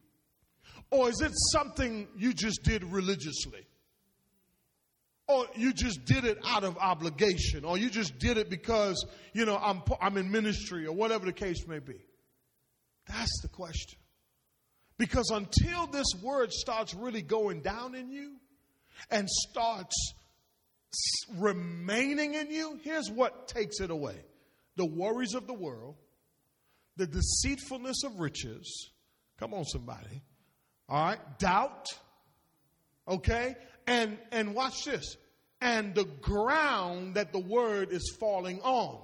Or 0.92 1.08
is 1.08 1.22
it 1.22 1.32
something 1.52 2.06
you 2.18 2.34
just 2.34 2.62
did 2.64 2.84
religiously? 2.84 3.66
Or 5.26 5.46
you 5.56 5.72
just 5.72 6.04
did 6.04 6.26
it 6.26 6.38
out 6.44 6.64
of 6.64 6.76
obligation? 6.76 7.64
Or 7.64 7.78
you 7.78 7.88
just 7.88 8.18
did 8.18 8.36
it 8.36 8.50
because, 8.50 9.02
you 9.32 9.46
know, 9.46 9.56
I'm, 9.56 9.82
I'm 10.02 10.18
in 10.18 10.30
ministry 10.30 10.86
or 10.86 10.92
whatever 10.92 11.24
the 11.24 11.32
case 11.32 11.66
may 11.66 11.78
be? 11.78 11.96
That's 13.08 13.40
the 13.40 13.48
question. 13.48 13.98
Because 14.98 15.30
until 15.30 15.86
this 15.86 16.08
word 16.22 16.52
starts 16.52 16.92
really 16.92 17.22
going 17.22 17.62
down 17.62 17.94
in 17.94 18.10
you 18.10 18.34
and 19.10 19.26
starts 19.30 20.12
remaining 21.38 22.34
in 22.34 22.50
you, 22.50 22.78
here's 22.82 23.10
what 23.10 23.48
takes 23.48 23.80
it 23.80 23.90
away 23.90 24.16
the 24.76 24.84
worries 24.84 25.32
of 25.32 25.46
the 25.46 25.54
world, 25.54 25.96
the 26.98 27.06
deceitfulness 27.06 28.04
of 28.04 28.20
riches. 28.20 28.90
Come 29.38 29.54
on, 29.54 29.64
somebody. 29.64 30.22
All 30.92 31.02
right, 31.02 31.38
doubt. 31.38 31.86
Okay, 33.08 33.56
and 33.86 34.18
and 34.30 34.54
watch 34.54 34.84
this. 34.84 35.16
And 35.62 35.94
the 35.94 36.04
ground 36.04 37.14
that 37.14 37.32
the 37.32 37.38
word 37.38 37.92
is 37.92 38.14
falling 38.20 38.60
on. 38.60 39.00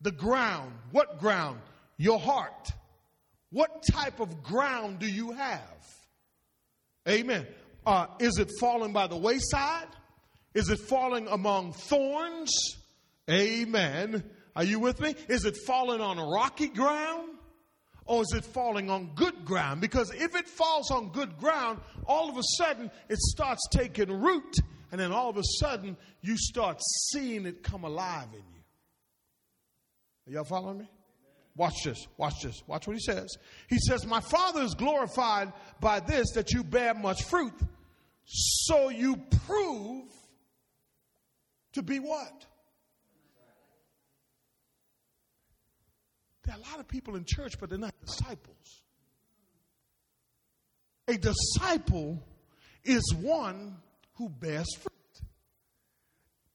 The 0.00 0.10
ground. 0.10 0.72
What 0.90 1.18
ground? 1.18 1.60
Your 1.98 2.18
heart. 2.18 2.70
What 3.50 3.82
type 3.92 4.20
of 4.20 4.42
ground 4.42 5.00
do 5.00 5.06
you 5.06 5.32
have? 5.32 5.86
Amen. 7.06 7.46
Uh, 7.84 8.06
is 8.20 8.38
it 8.38 8.50
falling 8.58 8.94
by 8.94 9.06
the 9.06 9.18
wayside? 9.18 9.88
Is 10.54 10.70
it 10.70 10.78
falling 10.78 11.28
among 11.28 11.74
thorns? 11.74 12.56
Amen. 13.30 14.24
Are 14.56 14.64
you 14.64 14.78
with 14.78 14.98
me? 14.98 15.14
Is 15.28 15.44
it 15.44 15.58
falling 15.66 16.00
on 16.00 16.18
rocky 16.18 16.68
ground? 16.68 17.37
Or 18.08 18.22
is 18.22 18.32
it 18.34 18.44
falling 18.44 18.88
on 18.88 19.10
good 19.14 19.44
ground? 19.44 19.82
Because 19.82 20.10
if 20.14 20.34
it 20.34 20.48
falls 20.48 20.90
on 20.90 21.10
good 21.10 21.36
ground, 21.36 21.78
all 22.06 22.30
of 22.30 22.38
a 22.38 22.42
sudden 22.56 22.90
it 23.10 23.18
starts 23.18 23.68
taking 23.70 24.10
root, 24.10 24.56
and 24.90 24.98
then 24.98 25.12
all 25.12 25.28
of 25.28 25.36
a 25.36 25.44
sudden 25.60 25.94
you 26.22 26.38
start 26.38 26.80
seeing 27.10 27.44
it 27.44 27.62
come 27.62 27.84
alive 27.84 28.28
in 28.32 28.38
you. 28.38 28.62
Are 30.26 30.32
y'all 30.32 30.44
following 30.44 30.78
me? 30.78 30.90
Watch 31.54 31.74
this, 31.84 32.06
watch 32.16 32.40
this, 32.42 32.62
watch 32.66 32.86
what 32.86 32.96
he 32.96 33.02
says. 33.02 33.36
He 33.68 33.78
says, 33.78 34.06
My 34.06 34.20
Father 34.20 34.62
is 34.62 34.74
glorified 34.74 35.52
by 35.78 36.00
this 36.00 36.30
that 36.34 36.52
you 36.52 36.64
bear 36.64 36.94
much 36.94 37.24
fruit, 37.24 37.52
so 38.24 38.88
you 38.88 39.16
prove 39.46 40.06
to 41.74 41.82
be 41.82 41.98
what? 41.98 42.46
There 46.48 46.56
are 46.56 46.60
a 46.60 46.70
lot 46.70 46.80
of 46.80 46.88
people 46.88 47.14
in 47.14 47.26
church, 47.26 47.60
but 47.60 47.68
they're 47.68 47.78
not 47.78 47.94
disciples. 48.00 48.80
A 51.06 51.18
disciple 51.18 52.22
is 52.84 53.14
one 53.20 53.76
who 54.14 54.30
bears 54.30 54.66
fruit. 54.76 55.28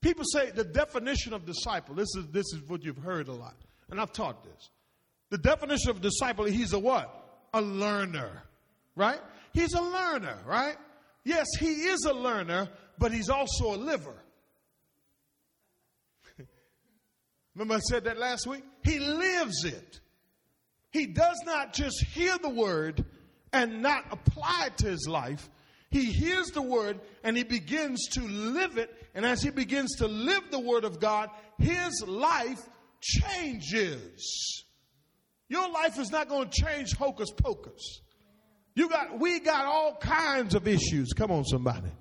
People 0.02 0.24
say 0.26 0.50
the 0.50 0.64
definition 0.64 1.32
of 1.34 1.46
disciple, 1.46 1.94
this 1.94 2.10
is, 2.18 2.26
this 2.32 2.46
is 2.54 2.68
what 2.68 2.84
you've 2.84 2.98
heard 2.98 3.28
a 3.28 3.34
lot, 3.34 3.54
and 3.92 4.02
I've 4.02 4.12
taught 4.12 4.44
this. 4.44 4.72
The 5.30 5.38
definition 5.38 5.92
of 5.92 6.02
disciple, 6.02 6.46
he's 6.46 6.74
a 6.74 6.80
what? 6.80 7.46
A 7.54 7.62
learner, 7.62 8.42
right? 8.96 9.22
He's 9.54 9.74
a 9.74 9.82
learner, 9.82 10.40
right? 10.48 10.76
Yes, 11.24 11.46
he 11.60 11.68
is 11.68 12.04
a 12.06 12.14
learner, 12.14 12.68
but 12.98 13.14
he's 13.14 13.30
also 13.30 13.76
a 13.76 13.78
liver. 13.78 14.16
Remember 17.56 17.76
I 17.76 17.80
said 17.80 18.06
that 18.06 18.18
last 18.18 18.48
week? 18.48 18.64
He 18.84 19.00
lives 19.00 19.64
it. 19.64 20.00
He 20.92 21.08
does 21.08 21.40
not 21.46 21.74
just 21.74 22.04
hear 22.04 22.38
the 22.38 22.50
word 22.50 23.04
and 23.52 23.82
not 23.82 24.06
apply 24.12 24.66
it 24.68 24.78
to 24.78 24.88
his 24.88 25.08
life. 25.08 25.50
He 25.90 26.06
hears 26.06 26.48
the 26.48 26.62
word 26.62 27.00
and 27.24 27.38
he 27.38 27.44
begins 27.44 28.08
to 28.14 28.22
live 28.22 28.78
it. 28.78 28.92
And 29.14 29.26
as 29.26 29.42
he 29.42 29.52
begins 29.52 29.98
to 29.98 30.08
live 30.08 30.44
the 30.50 30.60
word 30.60 30.84
of 30.84 31.00
God, 31.00 31.30
his 31.60 32.04
life 32.08 32.62
changes. 33.02 34.64
Your 35.50 35.70
life 35.70 36.00
is 36.00 36.12
not 36.12 36.30
going 36.30 36.50
to 36.50 36.62
change 36.62 36.96
hocus 36.96 37.30
pocus. 37.32 38.02
You 38.76 38.90
got, 38.90 39.20
we 39.20 39.40
got 39.40 39.66
all 39.66 39.96
kinds 39.96 40.56
of 40.56 40.68
issues. 40.68 41.14
Come 41.14 41.30
on, 41.30 41.46
somebody. 41.46 41.92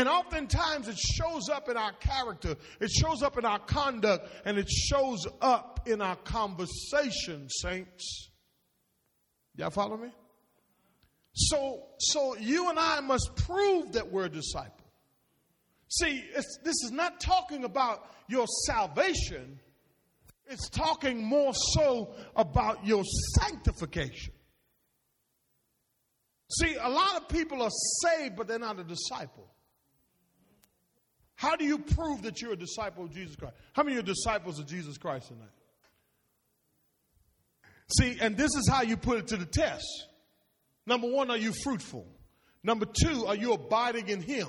And 0.00 0.08
oftentimes 0.08 0.88
it 0.88 0.96
shows 0.96 1.50
up 1.50 1.68
in 1.68 1.76
our 1.76 1.92
character, 1.92 2.56
it 2.80 2.90
shows 2.90 3.22
up 3.22 3.36
in 3.36 3.44
our 3.44 3.58
conduct, 3.58 4.30
and 4.46 4.56
it 4.56 4.66
shows 4.66 5.26
up 5.42 5.86
in 5.86 6.00
our 6.00 6.16
conversation, 6.16 7.50
saints. 7.50 8.30
Y'all 9.56 9.68
follow 9.68 9.98
me? 9.98 10.08
So, 11.34 11.82
so 11.98 12.34
you 12.38 12.70
and 12.70 12.78
I 12.78 13.00
must 13.00 13.30
prove 13.44 13.92
that 13.92 14.10
we're 14.10 14.24
a 14.24 14.30
disciple. 14.30 14.86
See, 15.88 16.24
this 16.34 16.82
is 16.82 16.92
not 16.92 17.20
talking 17.20 17.64
about 17.64 18.10
your 18.26 18.46
salvation, 18.64 19.60
it's 20.46 20.70
talking 20.70 21.22
more 21.22 21.52
so 21.74 22.14
about 22.34 22.86
your 22.86 23.04
sanctification. 23.38 24.32
See, 26.48 26.74
a 26.76 26.88
lot 26.88 27.18
of 27.18 27.28
people 27.28 27.60
are 27.60 27.70
saved, 28.02 28.36
but 28.36 28.48
they're 28.48 28.58
not 28.58 28.80
a 28.80 28.84
disciple. 28.84 29.49
How 31.40 31.56
do 31.56 31.64
you 31.64 31.78
prove 31.78 32.20
that 32.24 32.42
you're 32.42 32.52
a 32.52 32.56
disciple 32.56 33.04
of 33.04 33.14
Jesus 33.14 33.34
Christ? 33.34 33.54
How 33.72 33.82
many 33.82 33.96
are 33.96 34.02
disciples 34.02 34.58
of 34.58 34.66
Jesus 34.66 34.98
Christ 34.98 35.28
tonight? 35.28 35.48
See, 37.98 38.18
and 38.20 38.36
this 38.36 38.54
is 38.54 38.68
how 38.68 38.82
you 38.82 38.98
put 38.98 39.16
it 39.16 39.28
to 39.28 39.38
the 39.38 39.46
test. 39.46 39.86
Number 40.84 41.08
one, 41.08 41.30
are 41.30 41.38
you 41.38 41.54
fruitful? 41.64 42.06
Number 42.62 42.84
two, 42.84 43.24
are 43.24 43.34
you 43.34 43.54
abiding 43.54 44.10
in 44.10 44.20
Him? 44.20 44.48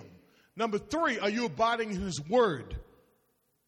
Number 0.57 0.79
three, 0.79 1.17
are 1.17 1.29
you 1.29 1.45
abiding 1.45 1.91
in 1.91 2.01
His 2.01 2.19
Word? 2.27 2.75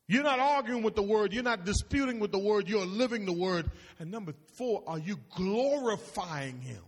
You're 0.06 0.24
not 0.24 0.40
arguing 0.40 0.84
with 0.84 0.96
the 0.96 1.02
Word, 1.02 1.32
you're 1.32 1.44
not 1.44 1.64
disputing 1.64 2.20
with 2.20 2.34
the 2.34 2.40
Word, 2.40 2.68
you're 2.68 2.86
living 2.86 3.26
the 3.26 3.32
Word. 3.32 3.72
And 4.00 4.12
number 4.12 4.34
four, 4.58 4.84
are 4.86 5.00
you 5.00 5.18
glorifying 5.34 6.60
Him? 6.60 6.84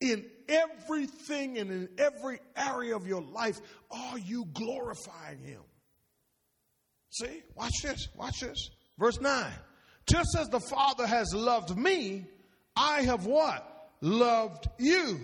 in 0.00 0.24
everything 0.48 1.58
and 1.58 1.70
in 1.70 1.88
every 1.98 2.38
area 2.56 2.96
of 2.96 3.06
your 3.06 3.22
life, 3.22 3.60
are 3.90 4.18
you 4.18 4.46
glorifying 4.52 5.38
Him? 5.38 5.60
See, 7.10 7.42
watch 7.54 7.72
this, 7.82 8.08
watch 8.14 8.40
this. 8.40 8.70
Verse 8.98 9.20
9. 9.20 9.52
Just 10.06 10.36
as 10.38 10.48
the 10.48 10.60
Father 10.60 11.06
has 11.06 11.34
loved 11.34 11.76
me, 11.76 12.24
I 12.76 13.02
have 13.02 13.26
what? 13.26 13.90
Loved 14.00 14.68
you. 14.78 15.20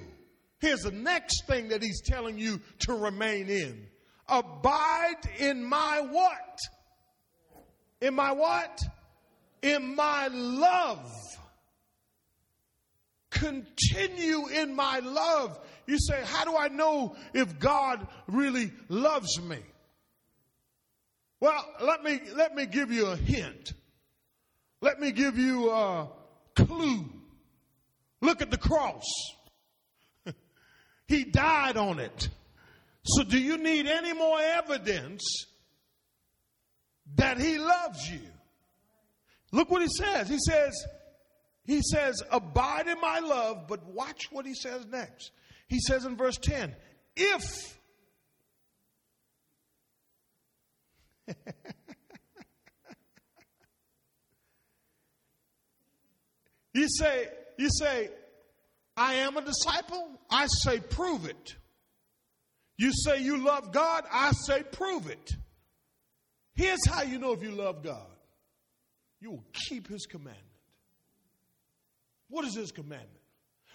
Here's 0.61 0.81
the 0.81 0.93
next 0.93 1.47
thing 1.47 1.69
that 1.69 1.83
He's 1.83 2.03
telling 2.03 2.39
you 2.39 2.61
to 2.81 2.95
remain 2.95 3.49
in. 3.49 3.87
Abide 4.29 5.21
in 5.39 5.65
my 5.65 6.07
what? 6.11 6.59
In 8.01 8.15
my 8.15 8.33
what? 8.33 8.79
In 9.63 9.95
my 9.95 10.29
love 10.29 11.13
continue 13.33 14.47
in 14.49 14.77
my 14.77 15.01
love. 15.01 15.59
You 15.87 15.99
say, 15.99 16.23
How 16.25 16.45
do 16.45 16.57
I 16.57 16.69
know 16.69 17.17
if 17.35 17.59
God 17.59 18.07
really 18.29 18.73
loves 18.89 19.41
me? 19.41 19.59
Well, 21.41 21.65
let 21.81 22.05
me, 22.05 22.21
let 22.37 22.55
me 22.55 22.67
give 22.67 22.93
you 22.93 23.07
a 23.07 23.17
hint. 23.17 23.73
Let 24.81 25.01
me 25.01 25.11
give 25.11 25.37
you 25.37 25.71
a 25.71 26.09
clue. 26.55 27.11
Look 28.21 28.43
at 28.43 28.51
the 28.51 28.59
cross. 28.59 29.05
he 31.09 31.25
died 31.25 31.77
on 31.77 31.99
it. 31.99 32.29
So, 33.05 33.25
do 33.25 33.39
you 33.39 33.59
need 33.59 33.87
any 33.87 34.13
more 34.13 34.41
evidence 34.41 35.47
that 37.17 37.39
He 37.39 37.59
loves 37.59 38.09
you? 38.09 38.21
Look 39.51 39.71
what 39.71 39.83
He 39.83 39.89
says. 39.89 40.29
He 40.29 40.39
says, 40.39 40.73
he 41.65 41.81
says, 41.83 42.23
Abide 42.31 42.89
in 42.89 43.01
my 43.01 43.21
love, 43.21 43.67
but 43.69 43.87
watch 43.87 44.31
what 44.31 44.47
he 44.47 44.55
says 44.55 44.87
next. 44.87 45.31
He 45.69 45.79
says 45.81 46.05
in 46.05 46.17
verse 46.17 46.37
10, 46.39 46.75
If 47.17 47.79
you 56.75 56.89
say, 56.89 57.29
you 57.59 57.69
say, 57.71 58.11
I 58.97 59.15
am 59.15 59.37
a 59.37 59.43
disciple, 59.43 60.09
I 60.31 60.47
say, 60.47 60.81
prove 60.81 61.27
it. 61.27 61.57
You 62.77 62.93
say 62.93 63.23
you 63.23 63.37
love 63.45 63.73
God, 63.73 64.05
I 64.11 64.33
say, 64.33 64.63
prove 64.63 65.09
it. 65.09 65.31
Here's 66.55 66.87
how 66.87 67.03
you 67.03 67.19
know 67.19 67.33
if 67.33 67.43
you 67.43 67.53
love 67.53 67.83
God 67.83 68.07
you 69.23 69.31
will 69.31 69.45
keep 69.53 69.89
his 69.89 70.05
commandments. 70.05 70.52
What 72.33 72.47
is 72.47 72.55
his 72.55 72.73
commandment? 72.73 73.11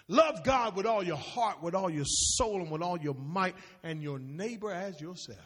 Love 0.07 0.43
God 0.43 0.75
with 0.75 0.87
all 0.87 1.03
your 1.03 1.17
heart, 1.17 1.61
with 1.61 1.75
all 1.75 1.91
your 1.91 2.05
soul, 2.05 2.61
and 2.61 2.71
with 2.71 2.81
all 2.81 2.97
your 2.97 3.13
might, 3.13 3.53
and 3.83 4.01
your 4.01 4.17
neighbor 4.17 4.71
as 4.71 4.99
yourself. 4.99 5.39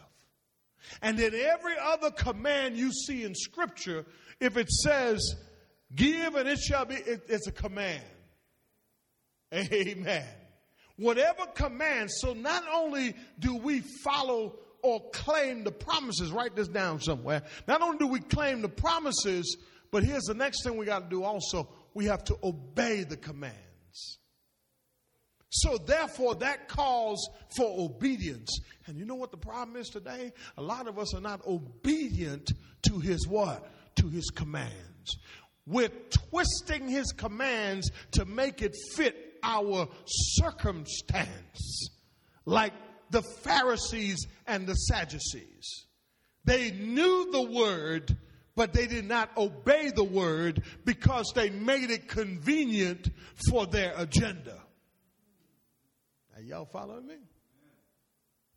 And 1.02 1.18
then 1.18 1.34
every 1.34 1.74
other 1.78 2.10
command 2.10 2.78
you 2.78 2.90
see 2.90 3.22
in 3.24 3.34
Scripture, 3.34 4.06
if 4.40 4.56
it 4.56 4.70
says, 4.70 5.36
give 5.94 6.36
and 6.36 6.48
it 6.48 6.58
shall 6.58 6.86
be, 6.86 6.94
it, 6.94 7.24
it's 7.28 7.46
a 7.46 7.52
command. 7.52 8.02
Amen. 9.52 10.26
Whatever 10.96 11.44
command, 11.54 12.10
so 12.10 12.32
not 12.32 12.64
only 12.72 13.14
do 13.38 13.56
we 13.56 13.80
follow 14.02 14.58
or 14.80 15.10
claim 15.10 15.64
the 15.64 15.70
promises, 15.70 16.32
write 16.32 16.56
this 16.56 16.68
down 16.68 17.00
somewhere. 17.00 17.42
Not 17.68 17.82
only 17.82 17.98
do 17.98 18.06
we 18.06 18.20
claim 18.20 18.62
the 18.62 18.70
promises, 18.70 19.58
but 19.90 20.02
here's 20.02 20.24
the 20.24 20.34
next 20.34 20.64
thing 20.64 20.78
we 20.78 20.86
got 20.86 21.10
to 21.10 21.10
do 21.10 21.24
also 21.24 21.68
we 21.94 22.06
have 22.06 22.24
to 22.24 22.38
obey 22.42 23.04
the 23.04 23.16
commands. 23.16 24.18
So, 25.54 25.76
therefore, 25.76 26.36
that 26.36 26.68
calls 26.68 27.28
for 27.56 27.66
obedience. 27.78 28.58
And 28.86 28.96
you 28.96 29.04
know 29.04 29.16
what 29.16 29.30
the 29.30 29.36
problem 29.36 29.76
is 29.76 29.90
today? 29.90 30.32
A 30.56 30.62
lot 30.62 30.88
of 30.88 30.98
us 30.98 31.14
are 31.14 31.20
not 31.20 31.46
obedient 31.46 32.52
to 32.88 32.98
his 32.98 33.28
what? 33.28 33.70
To 33.96 34.08
his 34.08 34.30
commands. 34.30 35.18
We're 35.66 35.90
twisting 36.30 36.88
his 36.88 37.12
commands 37.12 37.90
to 38.12 38.24
make 38.24 38.62
it 38.62 38.74
fit 38.94 39.34
our 39.42 39.88
circumstance, 40.06 41.90
like 42.46 42.72
the 43.10 43.22
Pharisees 43.22 44.26
and 44.46 44.66
the 44.66 44.74
Sadducees. 44.74 45.86
They 46.44 46.70
knew 46.70 47.30
the 47.30 47.42
word, 47.42 48.16
but 48.54 48.72
they 48.72 48.86
did 48.86 49.06
not 49.06 49.30
obey 49.36 49.90
the 49.90 50.04
word 50.04 50.62
because 50.84 51.32
they 51.34 51.50
made 51.50 51.90
it 51.90 52.08
convenient 52.08 53.08
for 53.48 53.66
their 53.66 53.94
agenda. 53.96 54.58
Are 56.36 56.42
y'all 56.42 56.66
following 56.66 57.06
me? 57.06 57.16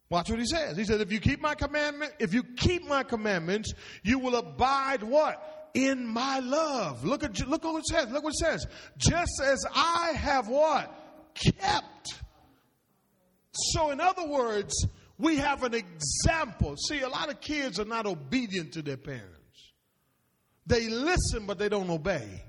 Watch 0.09 0.29
what 0.29 0.39
he 0.39 0.45
says. 0.45 0.77
He 0.77 0.85
says, 0.85 1.01
if 1.01 1.11
you 1.11 1.19
keep 1.19 1.41
my 1.41 1.55
commandment, 1.55 2.13
if 2.19 2.33
you 2.33 2.43
keep 2.43 2.87
my 2.87 3.03
commandments, 3.03 3.73
you 4.03 4.19
will 4.19 4.35
abide 4.35 5.01
what? 5.01 5.69
In 5.73 6.05
my 6.05 6.39
love. 6.39 7.03
Look 7.03 7.23
at, 7.23 7.47
look 7.47 7.63
what 7.63 7.79
it 7.79 7.87
says. 7.87 8.11
Look 8.11 8.23
what 8.23 8.33
it 8.33 8.37
says. 8.37 8.67
Just 8.97 9.41
as 9.43 9.65
I 9.73 10.13
have 10.15 10.47
what? 10.47 10.93
Kept. 11.33 12.13
So 13.51 13.89
in 13.89 13.99
other 13.99 14.27
words, 14.27 14.85
we 15.17 15.37
have 15.37 15.63
an 15.63 15.73
example. 15.73 16.75
See, 16.77 17.01
a 17.01 17.09
lot 17.09 17.29
of 17.29 17.41
kids 17.41 17.79
are 17.79 17.85
not 17.85 18.05
obedient 18.05 18.73
to 18.73 18.81
their 18.81 18.97
parents. 18.97 19.34
They 20.65 20.89
listen, 20.89 21.45
but 21.45 21.57
they 21.59 21.69
don't 21.69 21.89
obey. 21.89 22.43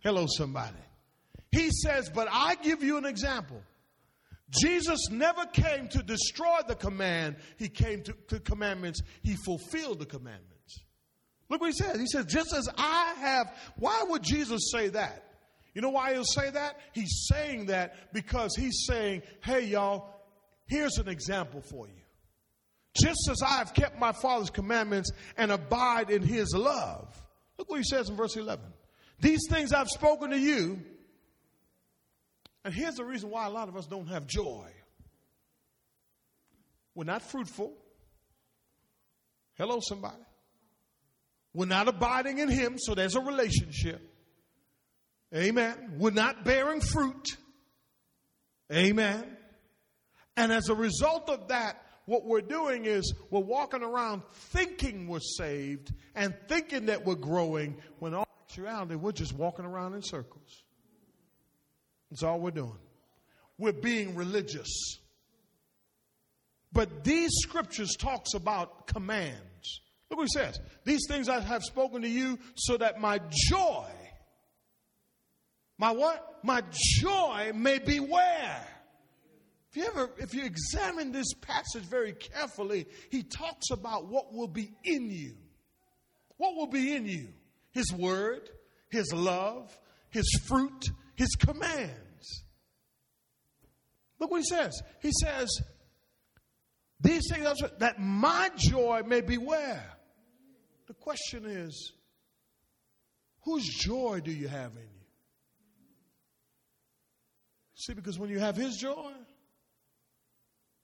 Hello, 0.00 0.26
somebody. 0.28 0.76
He 1.50 1.70
says, 1.70 2.10
But 2.14 2.28
I 2.30 2.54
give 2.56 2.82
you 2.82 2.96
an 2.96 3.04
example. 3.04 3.60
Jesus 4.50 5.08
never 5.10 5.44
came 5.46 5.88
to 5.88 6.02
destroy 6.02 6.58
the 6.68 6.76
command, 6.76 7.36
he 7.56 7.68
came 7.68 8.02
to, 8.02 8.12
to 8.28 8.38
commandments, 8.38 9.00
he 9.22 9.34
fulfilled 9.34 9.98
the 9.98 10.06
commandments. 10.06 10.52
Look 11.48 11.60
what 11.60 11.72
he 11.72 11.72
says. 11.72 11.98
He 11.98 12.06
says, 12.06 12.26
Just 12.26 12.52
as 12.52 12.68
I 12.76 13.14
have, 13.18 13.52
why 13.76 14.04
would 14.08 14.22
Jesus 14.22 14.70
say 14.72 14.88
that? 14.88 15.24
You 15.74 15.82
know 15.82 15.90
why 15.90 16.12
he'll 16.12 16.24
say 16.24 16.50
that? 16.50 16.78
He's 16.92 17.26
saying 17.30 17.66
that 17.66 18.12
because 18.12 18.54
he's 18.56 18.86
saying, 18.86 19.22
Hey, 19.42 19.66
y'all, 19.66 20.08
here's 20.66 20.98
an 20.98 21.08
example 21.08 21.60
for 21.60 21.86
you. 21.86 22.02
Just 23.00 23.28
as 23.30 23.42
I 23.42 23.58
have 23.58 23.74
kept 23.74 23.98
my 23.98 24.12
Father's 24.12 24.50
commandments 24.50 25.10
and 25.36 25.52
abide 25.52 26.10
in 26.10 26.22
his 26.22 26.54
love. 26.54 27.08
Look 27.58 27.70
what 27.70 27.78
he 27.78 27.84
says 27.84 28.08
in 28.08 28.16
verse 28.16 28.36
11. 28.36 28.64
These 29.20 29.46
things 29.48 29.72
I've 29.72 29.88
spoken 29.88 30.30
to 30.30 30.38
you. 30.38 30.80
And 32.64 32.74
here's 32.74 32.96
the 32.96 33.04
reason 33.04 33.30
why 33.30 33.46
a 33.46 33.50
lot 33.50 33.68
of 33.68 33.76
us 33.76 33.86
don't 33.86 34.08
have 34.08 34.26
joy. 34.26 34.68
We're 36.94 37.04
not 37.04 37.22
fruitful. 37.22 37.72
Hello, 39.54 39.80
somebody. 39.80 40.16
We're 41.54 41.66
not 41.66 41.88
abiding 41.88 42.38
in 42.38 42.48
Him, 42.48 42.78
so 42.78 42.94
there's 42.94 43.14
a 43.14 43.20
relationship. 43.20 44.00
Amen. 45.34 45.94
We're 45.98 46.10
not 46.10 46.44
bearing 46.44 46.80
fruit. 46.80 47.36
Amen. 48.72 49.36
And 50.36 50.52
as 50.52 50.68
a 50.68 50.74
result 50.74 51.30
of 51.30 51.48
that, 51.48 51.82
what 52.06 52.24
we're 52.24 52.40
doing 52.40 52.86
is 52.86 53.12
we're 53.30 53.40
walking 53.40 53.82
around 53.82 54.22
thinking 54.32 55.08
we're 55.08 55.20
saved 55.20 55.92
and 56.14 56.34
thinking 56.48 56.86
that 56.86 57.04
we're 57.04 57.16
growing 57.16 57.76
when 57.98 58.14
all 58.14 58.26
actuality 58.48 58.94
we're 58.94 59.12
just 59.12 59.34
walking 59.34 59.64
around 59.64 59.94
in 59.94 60.02
circles. 60.02 60.62
That's 62.10 62.22
all 62.22 62.40
we're 62.40 62.52
doing. 62.52 62.78
we're 63.58 63.72
being 63.72 64.14
religious. 64.14 64.98
But 66.72 67.04
these 67.04 67.30
scriptures 67.40 67.96
talks 67.98 68.34
about 68.34 68.86
commands. 68.86 69.80
Look 70.10 70.18
what 70.18 70.28
he 70.32 70.38
says. 70.38 70.60
These 70.84 71.06
things 71.08 71.28
I 71.28 71.40
have 71.40 71.62
spoken 71.64 72.02
to 72.02 72.08
you 72.08 72.38
so 72.54 72.76
that 72.76 73.00
my 73.00 73.20
joy, 73.48 73.86
my 75.78 75.90
what? 75.90 76.38
My 76.44 76.62
joy 76.70 77.52
may 77.54 77.78
be 77.78 77.98
where? 77.98 78.75
If 79.76 79.82
you 79.82 79.88
ever, 79.90 80.10
if 80.16 80.32
you 80.32 80.42
examine 80.42 81.12
this 81.12 81.34
passage 81.34 81.82
very 81.82 82.14
carefully, 82.14 82.86
he 83.10 83.22
talks 83.22 83.70
about 83.70 84.06
what 84.06 84.32
will 84.32 84.48
be 84.48 84.72
in 84.84 85.10
you. 85.10 85.34
What 86.38 86.56
will 86.56 86.68
be 86.68 86.94
in 86.94 87.04
you? 87.04 87.28
His 87.72 87.92
word, 87.92 88.48
his 88.88 89.12
love, 89.12 89.78
his 90.08 90.24
fruit, 90.48 90.86
his 91.14 91.28
commands. 91.38 92.44
Look 94.18 94.30
what 94.30 94.38
he 94.38 94.46
says. 94.46 94.80
He 95.02 95.10
says, 95.22 95.50
These 97.02 97.24
things 97.30 97.60
that 97.78 98.00
my 98.00 98.48
joy 98.56 99.02
may 99.06 99.20
be 99.20 99.36
where? 99.36 99.84
The 100.86 100.94
question 100.94 101.44
is, 101.44 101.92
whose 103.42 103.66
joy 103.66 104.22
do 104.24 104.30
you 104.30 104.48
have 104.48 104.72
in 104.72 104.84
you? 104.84 105.06
See, 107.74 107.92
because 107.92 108.18
when 108.18 108.30
you 108.30 108.38
have 108.38 108.56
his 108.56 108.78
joy, 108.78 109.12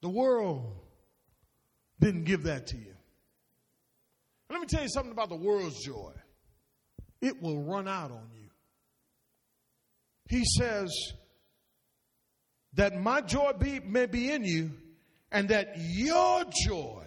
the 0.02 0.10
world 0.10 0.66
didn't 2.00 2.24
give 2.24 2.42
that 2.42 2.66
to 2.68 2.76
you. 2.76 2.94
let 4.50 4.60
me 4.60 4.66
tell 4.66 4.82
you 4.82 4.88
something 4.90 5.12
about 5.12 5.30
the 5.30 5.36
world's 5.36 5.82
joy. 5.82 6.12
It 7.22 7.40
will 7.40 7.62
run 7.62 7.88
out 7.88 8.10
on 8.10 8.28
you. 8.34 8.50
He 10.28 10.44
says 10.58 10.90
that 12.74 12.96
my 12.96 13.20
joy 13.20 13.52
be, 13.58 13.80
may 13.80 14.06
be 14.06 14.30
in 14.30 14.44
you 14.44 14.72
and 15.30 15.48
that 15.48 15.74
your 15.78 16.44
joy, 16.66 17.04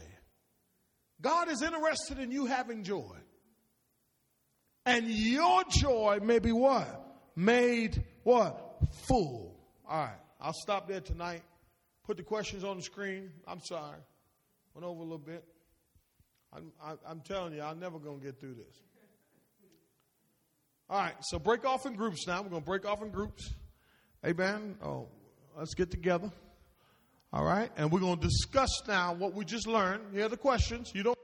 God 1.21 1.49
is 1.49 1.61
interested 1.61 2.17
in 2.19 2.31
you 2.31 2.45
having 2.45 2.83
joy. 2.83 3.15
And 4.85 5.09
your 5.09 5.63
joy 5.69 6.19
may 6.21 6.39
be 6.39 6.51
what? 6.51 7.03
Made 7.35 8.03
what? 8.23 8.77
Full. 9.07 9.57
All 9.87 9.97
right. 9.97 10.19
I'll 10.39 10.53
stop 10.53 10.87
there 10.87 11.01
tonight. 11.01 11.41
Put 12.05 12.17
the 12.17 12.23
questions 12.23 12.63
on 12.63 12.77
the 12.77 12.83
screen. 12.83 13.31
I'm 13.47 13.61
sorry. 13.61 13.97
Went 14.73 14.85
over 14.85 14.99
a 14.99 15.03
little 15.03 15.17
bit. 15.17 15.43
I'm, 16.53 16.71
I, 16.81 17.11
am 17.11 17.21
telling 17.21 17.53
you, 17.53 17.61
I'm 17.61 17.79
never 17.79 17.99
going 17.99 18.19
to 18.19 18.25
get 18.25 18.39
through 18.39 18.55
this. 18.55 18.81
All 20.89 20.99
right, 20.99 21.15
so 21.21 21.39
break 21.39 21.65
off 21.65 21.87
in 21.87 21.95
groups 21.95 22.27
now. 22.27 22.43
We're 22.43 22.49
going 22.49 22.61
to 22.61 22.65
break 22.65 22.85
off 22.85 23.01
in 23.01 23.09
groups. 23.09 23.49
Amen. 24.23 24.77
Oh, 24.83 25.07
let's 25.57 25.73
get 25.73 25.89
together. 25.89 26.31
All 27.33 27.43
right, 27.43 27.71
and 27.75 27.91
we're 27.91 27.99
going 27.99 28.19
to 28.19 28.27
discuss 28.27 28.69
now 28.87 29.13
what 29.13 29.33
we 29.33 29.43
just 29.43 29.67
learned. 29.67 30.13
Here 30.13 30.25
are 30.25 30.29
the 30.29 30.37
questions. 30.37 30.91
You 30.93 31.03
don't. 31.03 31.17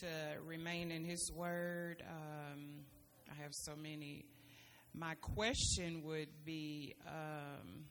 To 0.00 0.40
remain 0.46 0.90
in 0.90 1.04
His 1.04 1.30
Word. 1.34 2.02
Um, 2.08 2.84
I 3.30 3.42
have 3.42 3.52
so 3.52 3.72
many. 3.76 4.24
My 4.94 5.14
question 5.16 6.02
would 6.06 6.28
be 6.44 6.94
um, 7.06 7.84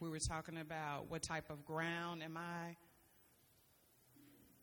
we 0.00 0.08
were 0.08 0.20
talking 0.20 0.58
about 0.58 1.10
what 1.10 1.22
type 1.22 1.50
of 1.50 1.64
ground 1.64 2.22
am 2.22 2.36
I? 2.36 2.76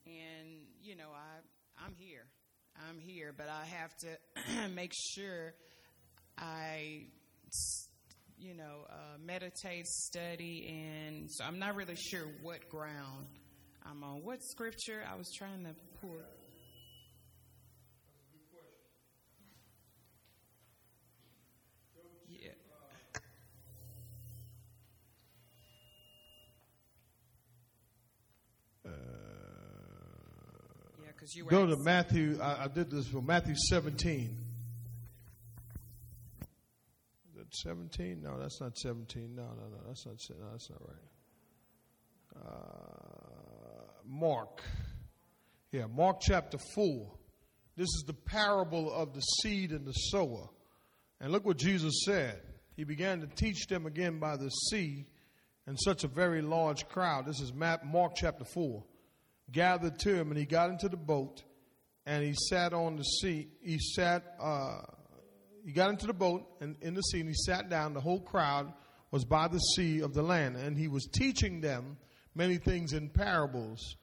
And, 0.06 0.62
you 0.82 0.96
know, 0.96 1.10
I, 1.14 1.86
I'm 1.86 1.94
here. 1.98 2.26
I'm 2.90 3.00
here, 3.00 3.34
but 3.36 3.48
I 3.50 3.66
have 3.66 3.94
to 3.98 4.70
make 4.74 4.94
sure 4.94 5.54
I, 6.38 7.08
you 8.40 8.54
know, 8.54 8.86
uh, 8.90 9.18
meditate, 9.26 9.88
study, 9.88 10.68
and 10.70 11.30
so 11.30 11.44
I'm 11.44 11.60
not 11.60 11.76
really 11.76 11.96
sure 11.96 12.24
what 12.42 12.70
ground 12.70 13.28
I'm 13.86 14.04
on. 14.04 14.24
What 14.24 14.44
scripture? 14.44 15.04
I 15.12 15.16
was 15.16 15.32
trying 15.32 15.64
to 15.64 15.76
pull. 16.02 16.18
Yeah. 22.28 22.50
Uh, 28.86 28.90
yeah, 31.02 31.08
because 31.16 31.36
you 31.36 31.46
go 31.46 31.66
to 31.66 31.78
Matthew. 31.78 32.40
I, 32.42 32.64
I, 32.64 32.68
did 32.68 32.90
this 32.90 33.08
for 33.08 33.22
Matthew 33.22 33.56
17. 33.70 34.38
Is 37.30 37.38
that 37.38 37.56
17? 37.56 38.22
No, 38.22 38.40
that's 38.40 38.62
not 38.62 38.78
17. 38.78 39.36
No, 39.36 39.44
no, 39.44 39.48
no, 39.48 39.78
that's 39.88 40.06
not. 40.06 40.16
No, 40.30 40.52
that's 40.52 40.70
not 40.70 40.82
right. 40.82 40.98
Uh, 42.36 43.13
Mark. 44.08 44.62
Yeah, 45.72 45.88
Mark 45.88 46.18
chapter 46.22 46.58
4. 46.76 47.12
This 47.76 47.88
is 47.88 48.04
the 48.06 48.14
parable 48.14 48.94
of 48.94 49.14
the 49.14 49.22
seed 49.22 49.72
and 49.72 49.86
the 49.86 49.94
sower. 49.94 50.50
And 51.20 51.32
look 51.32 51.46
what 51.46 51.58
Jesus 51.58 52.04
said. 52.06 52.42
He 52.76 52.84
began 52.84 53.22
to 53.22 53.28
teach 53.28 53.68
them 53.68 53.86
again 53.86 54.20
by 54.20 54.36
the 54.38 54.50
sea, 54.50 55.06
and 55.66 55.80
such 55.80 56.04
a 56.04 56.08
very 56.08 56.42
large 56.42 56.88
crowd. 56.90 57.26
This 57.26 57.40
is 57.40 57.54
Mark 57.54 58.14
chapter 58.16 58.46
4. 58.46 58.84
Gathered 59.52 60.00
to 60.00 60.16
him, 60.16 60.30
and 60.30 60.38
he 60.38 60.46
got 60.46 60.70
into 60.70 60.90
the 60.90 60.98
boat, 60.98 61.44
and 62.06 62.24
he 62.24 62.34
sat 62.50 62.74
on 62.74 62.96
the 62.96 63.04
seat. 63.04 63.50
He 63.62 63.80
sat, 63.80 64.36
uh, 64.42 64.82
he 65.66 65.72
got 65.72 65.90
into 65.90 66.08
the 66.08 66.14
boat 66.14 66.46
and 66.62 66.76
in 66.82 66.94
the 66.94 67.02
sea, 67.02 67.20
and 67.20 67.30
he 67.30 67.36
sat 67.36 67.70
down. 67.70 67.94
The 67.94 68.02
whole 68.02 68.22
crowd 68.22 68.74
was 69.12 69.26
by 69.26 69.48
the 69.48 69.60
sea 69.60 70.02
of 70.02 70.14
the 70.14 70.24
land, 70.24 70.56
and 70.58 70.78
he 70.78 70.88
was 70.88 71.06
teaching 71.06 71.62
them 71.62 71.98
many 72.36 72.58
things 72.58 72.94
in 72.94 73.10
parables, 73.10 73.96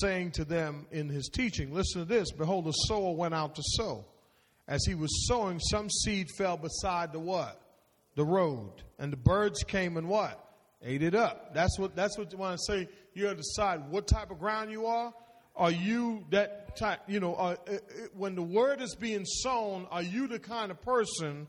saying 0.00 0.32
to 0.32 0.44
them 0.44 0.86
in 0.90 1.08
his 1.08 1.28
teaching, 1.28 1.72
Listen 1.72 2.02
to 2.02 2.04
this 2.04 2.32
Behold, 2.32 2.66
a 2.66 2.72
sower 2.86 3.12
went 3.12 3.34
out 3.34 3.54
to 3.54 3.62
sow. 3.64 4.04
As 4.68 4.84
he 4.84 4.94
was 4.94 5.28
sowing, 5.28 5.60
some 5.60 5.88
seed 5.88 6.28
fell 6.36 6.56
beside 6.56 7.12
the 7.12 7.20
what? 7.20 7.60
The 8.16 8.24
road. 8.24 8.82
And 8.98 9.12
the 9.12 9.16
birds 9.16 9.62
came 9.62 9.96
and 9.96 10.08
what? 10.08 10.42
Ate 10.82 11.02
it 11.02 11.14
up. 11.14 11.54
That's 11.54 11.78
what 11.78 11.94
that's 11.96 12.18
what 12.18 12.32
you 12.32 12.38
want 12.38 12.58
to 12.58 12.72
say. 12.72 12.88
You 13.14 13.26
have 13.26 13.36
to 13.36 13.42
decide 13.42 13.90
what 13.90 14.06
type 14.06 14.30
of 14.30 14.38
ground 14.38 14.70
you 14.70 14.86
are. 14.86 15.12
Are 15.56 15.70
you 15.70 16.24
that 16.30 16.76
type, 16.76 17.00
you 17.06 17.18
know, 17.18 17.34
uh, 17.34 17.56
uh, 17.66 17.78
when 18.14 18.34
the 18.34 18.42
word 18.42 18.82
is 18.82 18.94
being 18.94 19.24
sown, 19.24 19.86
are 19.90 20.02
you 20.02 20.28
the 20.28 20.38
kind 20.38 20.70
of 20.70 20.82
person 20.82 21.46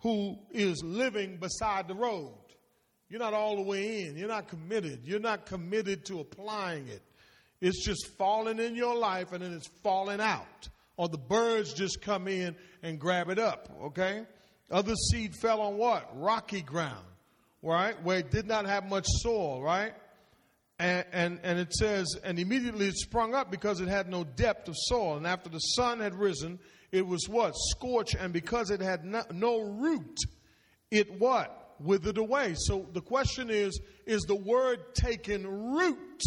who 0.00 0.38
is 0.50 0.82
living 0.84 1.38
beside 1.38 1.88
the 1.88 1.94
road? 1.94 2.34
You're 3.08 3.20
not 3.20 3.34
all 3.34 3.56
the 3.56 3.62
way 3.62 4.02
in. 4.02 4.16
You're 4.16 4.28
not 4.28 4.48
committed. 4.48 5.00
You're 5.04 5.20
not 5.20 5.46
committed 5.46 6.04
to 6.06 6.20
applying 6.20 6.88
it. 6.88 7.02
It's 7.60 7.84
just 7.84 8.08
falling 8.18 8.58
in 8.58 8.74
your 8.74 8.96
life 8.96 9.32
and 9.32 9.42
then 9.42 9.52
it's 9.52 9.68
falling 9.82 10.20
out. 10.20 10.68
Or 10.96 11.08
the 11.08 11.18
birds 11.18 11.72
just 11.72 12.00
come 12.00 12.26
in 12.26 12.56
and 12.82 12.98
grab 12.98 13.28
it 13.28 13.38
up, 13.38 13.68
okay? 13.84 14.24
Other 14.70 14.94
seed 14.94 15.34
fell 15.40 15.60
on 15.60 15.76
what? 15.76 16.08
Rocky 16.18 16.62
ground, 16.62 17.04
right? 17.62 18.02
Where 18.02 18.18
it 18.18 18.30
did 18.30 18.46
not 18.46 18.66
have 18.66 18.88
much 18.88 19.06
soil, 19.06 19.62
right? 19.62 19.92
And, 20.78 21.04
and, 21.12 21.40
and 21.42 21.58
it 21.58 21.72
says, 21.72 22.06
and 22.24 22.38
immediately 22.38 22.88
it 22.88 22.96
sprung 22.96 23.34
up 23.34 23.50
because 23.50 23.80
it 23.80 23.88
had 23.88 24.08
no 24.08 24.24
depth 24.24 24.68
of 24.68 24.74
soil. 24.76 25.16
And 25.16 25.26
after 25.26 25.48
the 25.48 25.58
sun 25.58 26.00
had 26.00 26.14
risen, 26.14 26.58
it 26.92 27.06
was 27.06 27.28
what? 27.28 27.52
Scorched. 27.54 28.14
And 28.14 28.32
because 28.32 28.70
it 28.70 28.80
had 28.80 29.04
no, 29.04 29.22
no 29.32 29.60
root, 29.60 30.18
it 30.90 31.18
what? 31.18 31.65
Withered 31.80 32.18
away. 32.18 32.54
So 32.56 32.86
the 32.92 33.00
question 33.00 33.50
is, 33.50 33.80
is 34.06 34.22
the 34.22 34.36
word 34.36 34.94
taking 34.94 35.46
root? 35.74 36.22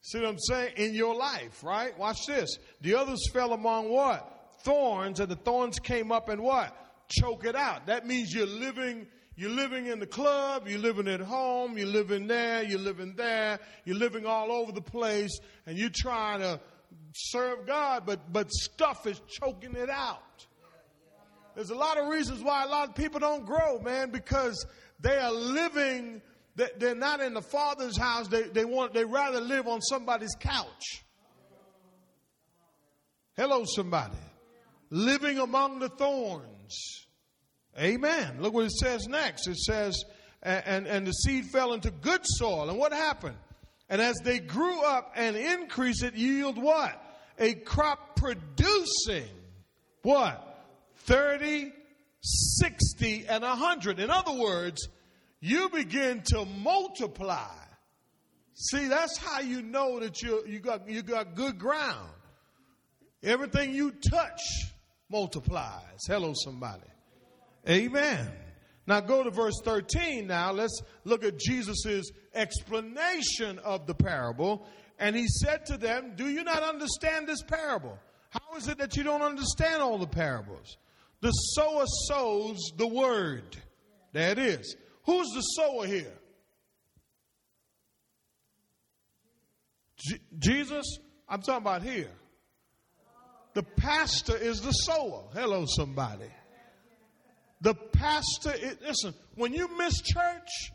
See 0.00 0.18
what 0.18 0.28
I'm 0.28 0.38
saying? 0.38 0.74
In 0.76 0.94
your 0.94 1.14
life, 1.14 1.62
right? 1.62 1.98
Watch 1.98 2.26
this. 2.26 2.58
The 2.80 2.94
others 2.94 3.28
fell 3.32 3.52
among 3.52 3.90
what? 3.90 4.34
Thorns, 4.64 5.20
and 5.20 5.30
the 5.30 5.36
thorns 5.36 5.78
came 5.78 6.12
up 6.12 6.28
and 6.28 6.42
what? 6.42 6.74
Choke 7.08 7.44
it 7.44 7.54
out. 7.54 7.86
That 7.86 8.06
means 8.06 8.32
you're 8.32 8.46
living 8.46 9.06
you're 9.38 9.50
living 9.50 9.86
in 9.86 10.00
the 10.00 10.06
club, 10.06 10.66
you're 10.66 10.80
living 10.80 11.06
at 11.06 11.20
home, 11.20 11.78
you're 11.78 11.86
living 11.86 12.26
there, 12.26 12.64
you're 12.64 12.80
living 12.80 13.14
there, 13.16 13.60
you're 13.84 13.96
living 13.96 14.26
all 14.26 14.50
over 14.50 14.72
the 14.72 14.80
place, 14.80 15.38
and 15.64 15.78
you're 15.78 15.90
trying 15.94 16.40
to 16.40 16.58
serve 17.14 17.64
God, 17.64 18.02
but, 18.04 18.32
but 18.32 18.50
stuff 18.50 19.06
is 19.06 19.20
choking 19.28 19.76
it 19.76 19.88
out. 19.90 20.46
There's 21.58 21.70
a 21.70 21.74
lot 21.74 21.98
of 21.98 22.06
reasons 22.06 22.40
why 22.40 22.62
a 22.62 22.68
lot 22.68 22.88
of 22.88 22.94
people 22.94 23.18
don't 23.18 23.44
grow, 23.44 23.80
man, 23.80 24.10
because 24.10 24.64
they 25.00 25.16
are 25.16 25.32
living, 25.32 26.22
they're 26.54 26.94
not 26.94 27.20
in 27.20 27.34
the 27.34 27.42
Father's 27.42 27.98
house, 27.98 28.28
they, 28.28 28.42
they 28.42 28.64
want, 28.64 28.94
they 28.94 29.04
rather 29.04 29.40
live 29.40 29.66
on 29.66 29.80
somebody's 29.80 30.36
couch. 30.38 31.02
Hello, 33.36 33.64
somebody. 33.64 34.14
Living 34.90 35.40
among 35.40 35.80
the 35.80 35.88
thorns. 35.88 37.06
Amen. 37.76 38.36
Look 38.38 38.54
what 38.54 38.66
it 38.66 38.78
says 38.78 39.08
next. 39.08 39.48
It 39.48 39.58
says, 39.58 40.04
and, 40.44 40.86
and 40.86 41.08
the 41.08 41.12
seed 41.12 41.46
fell 41.46 41.72
into 41.72 41.90
good 41.90 42.20
soil. 42.22 42.70
And 42.70 42.78
what 42.78 42.92
happened? 42.92 43.36
And 43.88 44.00
as 44.00 44.14
they 44.22 44.38
grew 44.38 44.80
up 44.84 45.12
and 45.16 45.34
increased, 45.36 46.04
it 46.04 46.14
yield 46.14 46.56
what? 46.56 47.04
A 47.36 47.54
crop 47.54 48.14
producing 48.14 49.26
what? 50.02 50.47
30, 51.06 51.72
60, 52.20 53.26
and 53.28 53.42
100. 53.42 53.98
In 53.98 54.10
other 54.10 54.32
words, 54.32 54.88
you 55.40 55.68
begin 55.68 56.22
to 56.26 56.44
multiply. 56.44 57.54
See, 58.54 58.88
that's 58.88 59.16
how 59.18 59.40
you 59.40 59.62
know 59.62 60.00
that 60.00 60.20
you, 60.20 60.42
you, 60.46 60.58
got, 60.58 60.88
you 60.88 61.02
got 61.02 61.34
good 61.34 61.58
ground. 61.58 62.10
Everything 63.22 63.74
you 63.74 63.92
touch 64.10 64.40
multiplies. 65.10 66.00
Hello, 66.06 66.32
somebody. 66.34 66.82
Amen. 67.68 68.30
Now 68.86 69.00
go 69.00 69.22
to 69.22 69.30
verse 69.30 69.60
13 69.64 70.26
now. 70.26 70.52
Let's 70.52 70.80
look 71.04 71.24
at 71.24 71.38
Jesus' 71.38 72.10
explanation 72.34 73.58
of 73.60 73.86
the 73.86 73.94
parable. 73.94 74.66
And 74.98 75.14
he 75.14 75.26
said 75.28 75.66
to 75.66 75.76
them, 75.76 76.14
Do 76.16 76.28
you 76.28 76.42
not 76.42 76.62
understand 76.62 77.28
this 77.28 77.42
parable? 77.42 77.98
How 78.30 78.56
is 78.56 78.66
it 78.68 78.78
that 78.78 78.96
you 78.96 79.02
don't 79.02 79.22
understand 79.22 79.82
all 79.82 79.98
the 79.98 80.06
parables? 80.06 80.76
The 81.20 81.30
sower 81.30 81.84
sows 82.06 82.72
the 82.76 82.86
word. 82.86 83.56
It 84.14 84.38
is. 84.38 84.76
Who's 85.04 85.28
the 85.34 85.40
sower 85.40 85.86
here? 85.86 86.12
J- 89.96 90.20
Jesus? 90.38 90.98
I'm 91.28 91.42
talking 91.42 91.62
about 91.62 91.82
here. 91.82 92.10
The 93.54 93.62
pastor 93.62 94.36
is 94.36 94.60
the 94.60 94.70
sower. 94.70 95.24
Hello, 95.34 95.64
somebody. 95.66 96.30
The 97.60 97.74
pastor, 97.74 98.52
it, 98.54 98.80
listen, 98.82 99.14
when 99.34 99.52
you 99.52 99.76
miss 99.76 100.00
church, 100.00 100.70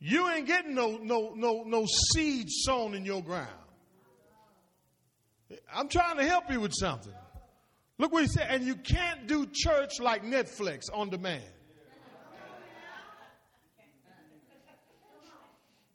you 0.00 0.28
ain't 0.28 0.46
getting 0.46 0.74
no, 0.74 0.98
no, 0.98 1.34
no, 1.34 1.62
no 1.64 1.86
seed 1.86 2.48
sown 2.50 2.94
in 2.94 3.04
your 3.04 3.22
ground. 3.22 3.48
I'm 5.72 5.88
trying 5.88 6.16
to 6.16 6.24
help 6.24 6.50
you 6.50 6.60
with 6.60 6.72
something. 6.74 7.12
Look 7.98 8.12
what 8.12 8.22
he 8.22 8.28
said. 8.28 8.48
And 8.50 8.64
you 8.64 8.76
can't 8.76 9.26
do 9.26 9.46
church 9.52 10.00
like 10.00 10.22
Netflix 10.24 10.84
on 10.92 11.10
demand. 11.10 11.42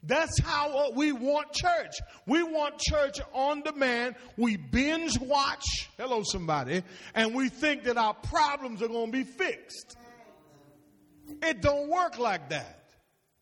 That's 0.03 0.39
how 0.41 0.77
uh, 0.77 0.91
we 0.95 1.11
want 1.11 1.53
church. 1.53 1.91
We 2.25 2.41
want 2.41 2.79
church 2.79 3.19
on 3.33 3.61
demand. 3.61 4.15
We 4.35 4.57
binge 4.57 5.19
watch. 5.19 5.89
Hello, 5.97 6.23
somebody. 6.23 6.83
And 7.13 7.35
we 7.35 7.49
think 7.49 7.83
that 7.83 7.97
our 7.97 8.15
problems 8.15 8.81
are 8.81 8.87
going 8.87 9.11
to 9.11 9.17
be 9.17 9.23
fixed. 9.23 9.95
It 11.43 11.61
don't 11.61 11.87
work 11.89 12.17
like 12.17 12.49
that. 12.49 12.79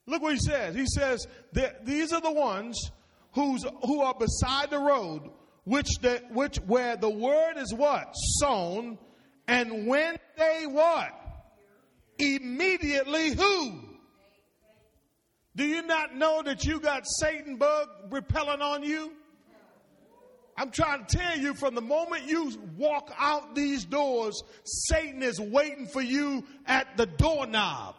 Look 0.06 0.22
what 0.22 0.34
he 0.34 0.40
says. 0.40 0.76
He 0.76 0.86
says 0.86 1.26
that 1.54 1.86
these 1.86 2.12
are 2.12 2.22
the 2.22 2.32
ones 2.32 2.92
who's 3.34 3.64
who 3.86 4.02
are 4.02 4.14
beside 4.14 4.70
the 4.70 4.80
road, 4.80 5.30
which 5.70 6.00
the 6.02 6.24
which 6.32 6.58
where 6.66 6.98
the 6.98 7.10
word 7.10 7.58
is 7.58 7.72
what 7.72 8.12
sown, 8.40 8.98
and 9.48 9.86
when 9.86 10.18
they 10.36 10.66
what 10.66 11.12
immediately 12.18 13.30
who. 13.34 13.80
Do 15.56 15.64
you 15.66 15.84
not 15.84 16.16
know 16.16 16.42
that 16.42 16.66
you 16.66 16.80
got 16.80 17.04
Satan 17.06 17.58
bug 17.58 17.88
repelling 18.10 18.62
on 18.62 18.84
you? 18.84 19.12
I'm 20.58 20.72
trying 20.72 21.06
to 21.06 21.18
tell 21.18 21.38
you 21.38 21.54
from 21.54 21.76
the 21.76 21.82
moment 21.82 22.26
you 22.26 22.52
walk 22.76 23.14
out 23.18 23.54
these 23.54 23.86
doors, 23.86 24.42
Satan 24.64 25.22
is 25.22 25.40
waiting 25.40 25.86
for 25.86 26.02
you 26.02 26.46
at 26.66 26.98
the 26.98 27.06
doorknob. 27.06 27.96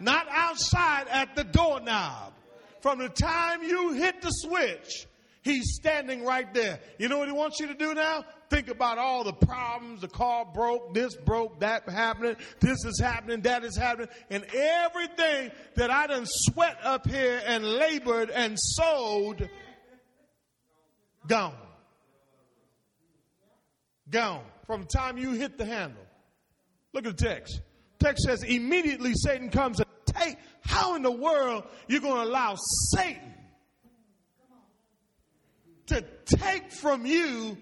Not 0.00 0.26
outside 0.30 1.08
at 1.08 1.36
the 1.36 1.44
doorknob. 1.44 2.32
From 2.80 3.00
the 3.00 3.08
time 3.08 3.62
you 3.62 3.92
hit 3.92 4.22
the 4.22 4.30
switch, 4.30 5.06
he's 5.46 5.76
standing 5.76 6.24
right 6.24 6.52
there. 6.52 6.80
You 6.98 7.08
know 7.08 7.18
what 7.18 7.28
he 7.28 7.32
wants 7.32 7.60
you 7.60 7.68
to 7.68 7.74
do 7.74 7.94
now? 7.94 8.24
Think 8.50 8.68
about 8.68 8.98
all 8.98 9.24
the 9.24 9.32
problems. 9.32 10.00
The 10.02 10.08
car 10.08 10.44
broke, 10.44 10.92
this 10.92 11.16
broke, 11.16 11.60
that 11.60 11.88
happening, 11.88 12.36
this 12.60 12.84
is 12.84 13.00
happening, 13.00 13.42
that 13.42 13.64
is 13.64 13.76
happening, 13.76 14.08
and 14.30 14.44
everything 14.52 15.50
that 15.76 15.90
I 15.90 16.06
done 16.08 16.24
sweat 16.26 16.78
up 16.82 17.08
here 17.08 17.40
and 17.46 17.64
labored 17.64 18.30
and 18.30 18.56
sowed 18.58 19.48
Gone. 21.26 21.54
Gone. 24.10 24.44
From 24.66 24.82
the 24.82 24.86
time 24.86 25.18
you 25.18 25.32
hit 25.32 25.58
the 25.58 25.64
handle. 25.64 26.02
Look 26.92 27.06
at 27.06 27.16
the 27.16 27.24
text. 27.24 27.60
Text 27.98 28.24
says 28.24 28.42
immediately 28.42 29.12
Satan 29.14 29.50
comes 29.50 29.80
and 29.80 29.88
take. 30.06 30.36
How 30.62 30.94
in 30.94 31.02
the 31.02 31.10
world 31.10 31.64
you 31.88 32.00
going 32.00 32.16
to 32.16 32.22
allow 32.22 32.56
Satan 32.94 33.34
to 35.86 36.04
take 36.26 36.72
from 36.72 37.06
you 37.06 37.56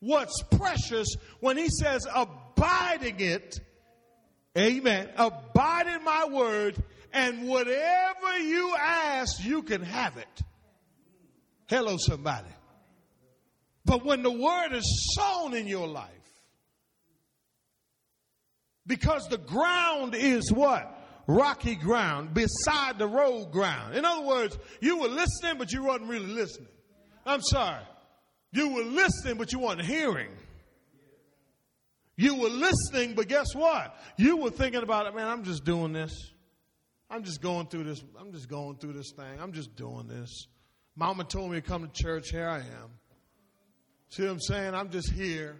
what's 0.00 0.42
precious 0.42 1.08
when 1.40 1.56
he 1.56 1.68
says 1.68 2.06
abiding 2.14 3.20
it? 3.20 3.58
Amen. 4.56 5.08
Abide 5.16 5.86
in 5.86 6.04
my 6.04 6.26
word, 6.30 6.76
and 7.12 7.46
whatever 7.46 8.38
you 8.38 8.74
ask, 8.78 9.44
you 9.44 9.62
can 9.62 9.82
have 9.82 10.16
it. 10.16 10.42
Hello, 11.68 11.96
somebody. 11.98 12.48
But 13.84 14.04
when 14.04 14.22
the 14.22 14.30
word 14.30 14.72
is 14.72 15.14
sown 15.16 15.54
in 15.54 15.66
your 15.66 15.86
life, 15.86 16.10
because 18.86 19.28
the 19.28 19.38
ground 19.38 20.14
is 20.14 20.50
what? 20.50 20.92
Rocky 21.26 21.74
ground, 21.74 22.34
beside 22.34 22.98
the 22.98 23.06
road 23.08 23.50
ground. 23.50 23.96
In 23.96 24.04
other 24.04 24.24
words, 24.24 24.58
you 24.80 24.98
were 24.98 25.08
listening, 25.08 25.58
but 25.58 25.72
you 25.72 25.84
wasn't 25.84 26.08
really 26.08 26.26
listening. 26.26 26.68
I'm 27.26 27.42
sorry. 27.42 27.82
You 28.52 28.70
were 28.70 28.84
listening, 28.84 29.36
but 29.36 29.52
you 29.52 29.58
weren't 29.58 29.82
hearing. 29.82 30.30
You 32.16 32.36
were 32.36 32.48
listening, 32.48 33.14
but 33.14 33.28
guess 33.28 33.54
what? 33.54 33.94
You 34.16 34.38
were 34.38 34.50
thinking 34.50 34.82
about 34.82 35.06
it, 35.06 35.14
man, 35.14 35.28
I'm 35.28 35.44
just 35.44 35.64
doing 35.64 35.92
this. 35.92 36.32
I'm 37.10 37.22
just 37.22 37.42
going 37.42 37.66
through 37.66 37.84
this. 37.84 38.02
I'm 38.18 38.32
just 38.32 38.48
going 38.48 38.76
through 38.76 38.94
this 38.94 39.12
thing. 39.14 39.40
I'm 39.40 39.52
just 39.52 39.76
doing 39.76 40.08
this. 40.08 40.48
Mama 40.96 41.24
told 41.24 41.50
me 41.50 41.60
to 41.60 41.62
come 41.62 41.86
to 41.86 41.92
church. 41.92 42.30
Here 42.30 42.48
I 42.48 42.58
am. 42.58 42.90
See 44.08 44.22
what 44.22 44.32
I'm 44.32 44.40
saying? 44.40 44.74
I'm 44.74 44.90
just 44.90 45.12
here. 45.12 45.56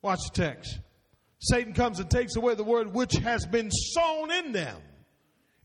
Watch 0.00 0.20
the 0.32 0.42
text. 0.42 0.78
Satan 1.40 1.74
comes 1.74 1.98
and 1.98 2.08
takes 2.08 2.36
away 2.36 2.54
the 2.54 2.64
word 2.64 2.94
which 2.94 3.14
has 3.14 3.44
been 3.46 3.70
sown 3.70 4.30
in 4.30 4.52
them. 4.52 4.76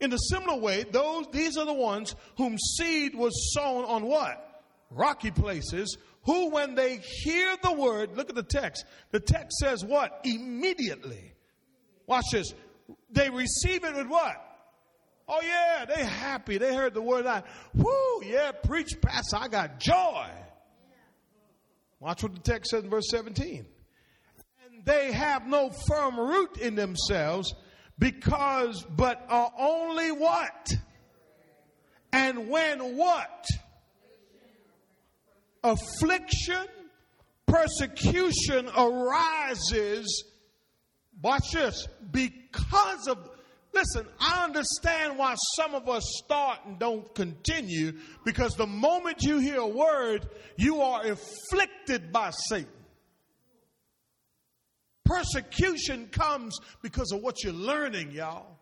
In 0.01 0.11
a 0.11 0.17
similar 0.29 0.59
way, 0.59 0.83
those 0.83 1.27
these 1.31 1.57
are 1.57 1.65
the 1.65 1.73
ones 1.73 2.15
whom 2.37 2.57
seed 2.57 3.15
was 3.15 3.53
sown 3.53 3.85
on 3.85 4.05
what? 4.05 4.44
Rocky 4.91 5.31
places, 5.31 5.97
who 6.23 6.51
when 6.51 6.75
they 6.75 6.97
hear 7.23 7.55
the 7.61 7.73
word, 7.73 8.15
look 8.15 8.29
at 8.29 8.35
the 8.35 8.43
text. 8.43 8.85
The 9.11 9.19
text 9.19 9.57
says 9.57 9.83
what? 9.83 10.21
Immediately. 10.23 11.33
Watch 12.07 12.25
this. 12.31 12.53
They 13.11 13.29
receive 13.29 13.83
it 13.83 13.95
with 13.95 14.07
what? 14.07 14.41
Oh 15.27 15.41
yeah, 15.41 15.85
they 15.85 16.03
happy. 16.03 16.57
They 16.57 16.73
heard 16.73 16.93
the 16.93 17.01
word. 17.01 17.25
I, 17.25 17.43
whoo, 17.73 18.23
yeah, 18.23 18.51
preach, 18.51 18.89
pastor. 19.01 19.37
I 19.37 19.47
got 19.47 19.79
joy. 19.79 20.27
Watch 21.99 22.21
what 22.21 22.35
the 22.35 22.41
text 22.41 22.71
says 22.71 22.83
in 22.83 22.89
verse 22.89 23.09
17. 23.09 23.65
And 24.65 24.85
they 24.85 25.11
have 25.11 25.47
no 25.47 25.71
firm 25.87 26.19
root 26.19 26.57
in 26.57 26.75
themselves 26.75 27.55
because, 27.97 28.85
but 28.95 29.25
are 29.29 29.51
only 29.57 30.11
what? 30.11 30.69
And 32.11 32.49
when 32.49 32.95
what? 32.97 33.45
Affliction, 35.65 36.67
persecution 37.47 38.69
arises, 38.77 40.23
watch 41.23 41.51
this, 41.53 41.87
because 42.11 43.07
of, 43.07 43.17
listen, 43.73 44.05
I 44.19 44.43
understand 44.43 45.17
why 45.17 45.33
some 45.55 45.73
of 45.73 45.89
us 45.89 46.03
start 46.23 46.59
and 46.67 46.77
don't 46.77 47.11
continue 47.15 47.93
because 48.23 48.53
the 48.53 48.67
moment 48.67 49.23
you 49.23 49.39
hear 49.39 49.57
a 49.57 49.67
word, 49.67 50.29
you 50.55 50.81
are 50.81 51.01
afflicted 51.03 52.11
by 52.11 52.29
Satan. 52.47 52.69
Persecution 55.03 56.09
comes 56.11 56.59
because 56.83 57.11
of 57.11 57.21
what 57.21 57.43
you're 57.43 57.53
learning, 57.53 58.11
y'all. 58.11 58.59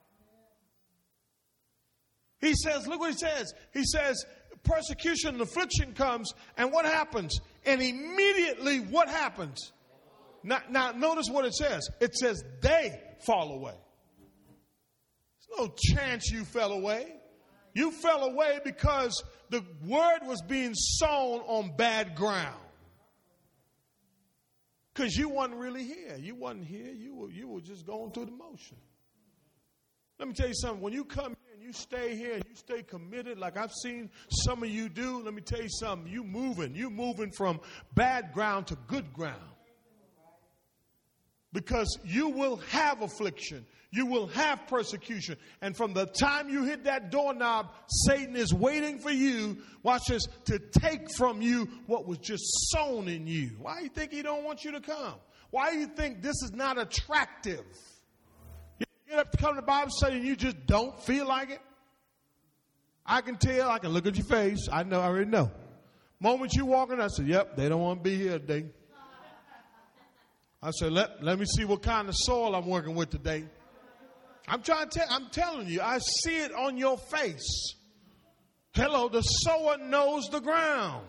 He 2.40 2.54
says, 2.56 2.88
look 2.88 3.02
what 3.02 3.12
he 3.12 3.18
says. 3.18 3.54
He 3.74 3.84
says, 3.86 4.26
persecution 4.64 5.32
and 5.32 5.42
affliction 5.42 5.94
comes, 5.94 6.34
and 6.58 6.72
what 6.72 6.86
happens? 6.86 7.40
And 7.66 7.82
immediately, 7.82 8.80
what 8.80 9.08
happens? 9.10 9.72
Now, 10.44 10.60
now, 10.70 10.92
notice 10.92 11.30
what 11.30 11.46
it 11.46 11.54
says. 11.54 11.90
It 12.02 12.16
says 12.16 12.44
they 12.62 13.00
fall 13.26 13.54
away. 13.54 13.76
There's 15.58 15.60
no 15.60 15.74
chance 15.96 16.30
you 16.32 16.44
fell 16.44 16.72
away. 16.72 17.14
You 17.74 17.92
fell 17.92 18.24
away 18.24 18.60
because 18.64 19.24
the 19.50 19.64
word 19.86 20.20
was 20.24 20.42
being 20.42 20.74
sown 20.76 21.42
on 21.42 21.76
bad 21.76 22.16
ground. 22.16 22.56
Because 24.94 25.16
you 25.16 25.30
wasn't 25.30 25.56
really 25.56 25.84
here. 25.84 26.16
You 26.20 26.36
wasn't 26.36 26.66
here. 26.66 26.92
You 26.92 27.16
were, 27.16 27.32
you 27.32 27.48
were 27.48 27.62
just 27.62 27.86
going 27.86 28.12
through 28.12 28.26
the 28.26 28.32
motion. 28.32 28.78
Let 30.20 30.28
me 30.28 30.36
tell 30.36 30.48
you 30.48 30.54
something. 30.54 30.82
When 30.82 30.94
you 30.94 31.04
come 31.04 31.36
you 31.64 31.74
stay 31.74 32.16
here 32.16 32.34
and 32.34 32.44
you 32.48 32.56
stay 32.56 32.84
committed, 32.84 33.38
like 33.38 33.58
I've 33.58 33.72
seen 33.72 34.10
some 34.30 34.64
of 34.64 34.70
you 34.70 34.90
do, 34.90 35.22
let 35.24 35.34
me 35.34 35.42
tell 35.42 35.62
you 35.62 35.70
something. 35.70 36.12
You 36.12 36.24
moving. 36.24 36.76
You 36.76 36.90
moving 36.90 37.32
from 37.32 37.60
bad 37.96 38.34
ground 38.34 38.68
to 38.68 38.78
good 38.88 39.14
ground. 39.14 39.42
Because 41.52 42.00
you 42.04 42.30
will 42.30 42.58
have 42.70 43.02
affliction. 43.02 43.66
You 43.92 44.08
will 44.08 44.26
have 44.28 44.66
persecution. 44.68 45.38
And 45.62 45.78
from 45.78 45.94
the 45.94 46.08
time 46.08 46.50
you 46.50 46.64
hit 46.64 46.86
that 46.86 47.12
doorknob, 47.12 47.68
Satan 48.08 48.36
is 48.36 48.52
waiting 48.52 48.98
for 48.98 49.12
you, 49.12 49.60
watch 49.84 50.02
this, 50.08 50.24
to 50.46 50.58
take 50.58 51.16
from 51.16 51.44
you 51.44 51.70
what 51.86 52.08
was 52.08 52.18
just 52.18 52.44
sown 52.72 53.08
in 53.08 53.28
you. 53.28 53.52
Why 53.60 53.78
do 53.78 53.84
you 53.84 53.90
think 53.90 54.12
he 54.12 54.24
don't 54.24 54.44
want 54.44 54.66
you 54.66 54.72
to 54.72 54.82
come? 54.82 55.14
Why 55.52 55.72
do 55.72 55.78
you 55.78 55.86
think 55.86 56.24
this 56.24 56.42
is 56.42 56.52
not 56.52 56.80
attractive? 56.80 57.64
Get 59.14 59.20
up 59.20 59.32
to 59.32 59.38
come 59.38 59.54
to 59.54 59.62
the 59.62 59.68
Bible 59.68 59.92
study 59.92 60.16
and 60.16 60.26
you 60.26 60.36
just 60.36 60.66
don't 60.66 61.00
feel 61.04 61.28
like 61.28 61.52
it? 61.52 61.62
I 63.06 63.22
can 63.22 63.38
tell, 63.38 63.70
I 63.70 63.78
can 63.78 63.92
look 63.92 64.08
at 64.08 64.16
your 64.16 64.26
face. 64.26 64.68
I 64.72 64.82
know, 64.82 65.00
I 65.00 65.06
already 65.06 65.30
know. 65.30 65.52
Moment 66.20 66.54
you 66.56 66.66
walk 66.66 66.92
in, 66.92 67.00
I 67.00 67.10
said, 67.10 67.28
yep, 67.28 67.56
they 67.56 67.70
don't 67.70 67.80
want 67.80 68.04
to 68.04 68.10
be 68.10 68.18
here 68.18 68.40
today. 68.40 68.66
I 70.64 70.72
said, 70.72 70.94
let, 70.94 71.24
let 71.24 71.38
me 71.38 71.46
see 71.46 71.64
what 71.64 71.84
kind 71.84 72.10
of 72.10 72.16
soil 72.18 72.56
I'm 72.56 72.66
working 72.66 72.96
with 72.96 73.12
today. 73.12 73.46
I'm 74.48 74.64
trying 74.64 74.90
to 74.90 74.98
tell, 74.98 75.08
I'm 75.12 75.30
telling 75.30 75.68
you, 75.68 75.80
I 75.80 76.00
see 76.00 76.38
it 76.38 76.52
on 76.52 76.78
your 76.78 76.98
face. 76.98 77.76
Hello, 78.74 79.10
the 79.10 79.22
sower 79.22 79.78
knows 79.78 80.28
the 80.32 80.40
ground. 80.40 81.06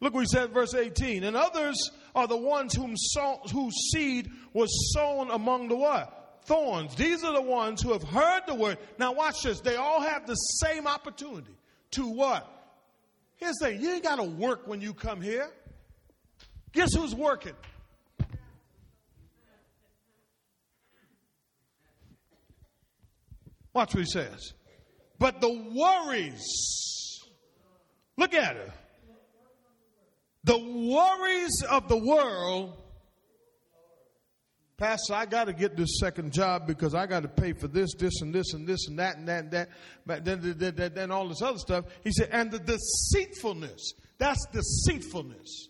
Look 0.00 0.14
what 0.14 0.20
he 0.20 0.26
said, 0.26 0.54
verse 0.54 0.72
18. 0.74 1.24
And 1.24 1.36
others 1.36 1.90
are 2.14 2.26
the 2.26 2.38
ones 2.38 2.74
whom 2.74 2.96
sow, 2.96 3.42
whose 3.52 3.74
seed 3.92 4.30
was 4.54 4.70
sown 4.94 5.30
among 5.30 5.68
the 5.68 5.76
what? 5.76 6.20
Thorns. 6.44 6.94
These 6.94 7.24
are 7.24 7.32
the 7.32 7.42
ones 7.42 7.82
who 7.82 7.92
have 7.92 8.02
heard 8.02 8.42
the 8.46 8.54
word. 8.54 8.78
Now 8.98 9.12
watch 9.12 9.42
this. 9.42 9.60
They 9.60 9.76
all 9.76 10.00
have 10.00 10.26
the 10.26 10.34
same 10.34 10.86
opportunity 10.86 11.54
to 11.92 12.06
what? 12.06 12.48
Here's 13.36 13.56
the 13.56 13.66
thing. 13.66 13.80
You 13.80 13.92
ain't 13.92 14.02
got 14.02 14.16
to 14.16 14.24
work 14.24 14.66
when 14.66 14.80
you 14.80 14.94
come 14.94 15.20
here. 15.20 15.50
Guess 16.72 16.94
who's 16.94 17.14
working? 17.14 17.54
Watch 23.74 23.94
what 23.94 24.04
he 24.04 24.10
says. 24.10 24.52
But 25.18 25.40
the 25.40 25.48
worries, 25.48 27.20
look 28.16 28.34
at 28.34 28.56
it. 28.56 28.70
The 30.44 30.58
worries 30.58 31.62
of 31.70 31.88
the 31.88 31.96
world, 31.96 32.81
Pastor, 34.82 35.14
I 35.14 35.26
got 35.26 35.44
to 35.44 35.52
get 35.52 35.76
this 35.76 36.00
second 36.00 36.32
job 36.32 36.66
because 36.66 36.92
I 36.92 37.06
got 37.06 37.22
to 37.22 37.28
pay 37.28 37.52
for 37.52 37.68
this, 37.68 37.94
this, 37.94 38.20
and 38.20 38.34
this, 38.34 38.52
and 38.52 38.66
this, 38.66 38.88
and 38.88 38.98
that, 38.98 39.16
and 39.16 39.28
that, 39.28 39.44
and 39.44 39.50
that, 39.52 39.68
but 40.04 40.24
then, 40.24 40.40
then, 40.58 40.74
then, 40.74 40.92
then 40.92 41.12
all 41.12 41.28
this 41.28 41.40
other 41.40 41.58
stuff. 41.58 41.84
He 42.02 42.10
said, 42.10 42.30
and 42.32 42.50
the 42.50 42.58
deceitfulness. 42.58 43.92
That's 44.18 44.44
deceitfulness. 44.46 45.68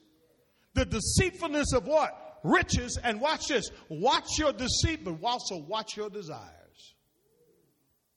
The 0.73 0.87
deceitfulness 0.87 1.75
of 1.75 1.87
what? 1.87 2.39
Riches. 2.43 2.99
And 3.05 3.21
watch 3.21 3.49
this. 3.49 3.69
Watch 3.91 4.39
your 4.39 4.55
deceit, 4.55 5.05
but 5.05 5.19
also 5.23 5.59
watch 5.59 5.95
your 5.95 6.09
desires. 6.09 6.95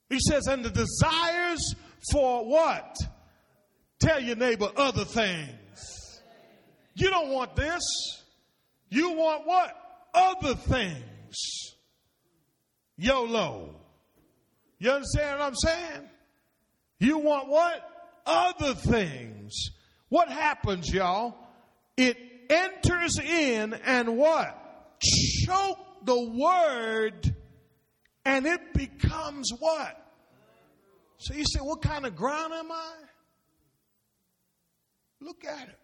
He 0.09 0.19
says, 0.21 0.47
and 0.47 0.63
the 0.63 0.69
desires 0.69 1.75
for 2.09 2.45
what? 2.45 2.95
Tell 3.99 4.21
your 4.21 4.37
neighbor 4.37 4.69
other 4.77 5.03
things. 5.03 6.21
You 6.93 7.09
don't 7.09 7.31
want 7.31 7.57
this. 7.57 7.83
You 8.87 9.11
want 9.11 9.45
what? 9.45 9.81
Other 10.15 10.55
things. 10.55 11.75
YOLO. 12.97 13.75
You 14.79 14.91
understand 14.91 15.39
what 15.39 15.45
I'm 15.47 15.55
saying? 15.55 16.09
You 16.99 17.17
want 17.17 17.49
what? 17.49 17.81
Other 18.25 18.73
things. 18.73 19.71
What 20.09 20.29
happens, 20.29 20.91
y'all? 20.91 21.35
It 21.97 22.17
enters 22.49 23.19
in 23.19 23.73
and 23.73 24.17
what? 24.17 24.97
Choke 25.01 25.79
the 26.05 26.19
word 26.19 27.35
and 28.23 28.45
it 28.45 28.73
becomes 28.73 29.51
what? 29.59 30.01
So 31.17 31.33
you 31.33 31.43
say, 31.45 31.59
What 31.59 31.81
kind 31.81 32.05
of 32.05 32.15
ground 32.15 32.53
am 32.53 32.71
I? 32.71 32.93
Look 35.21 35.45
at 35.45 35.67
it. 35.69 35.79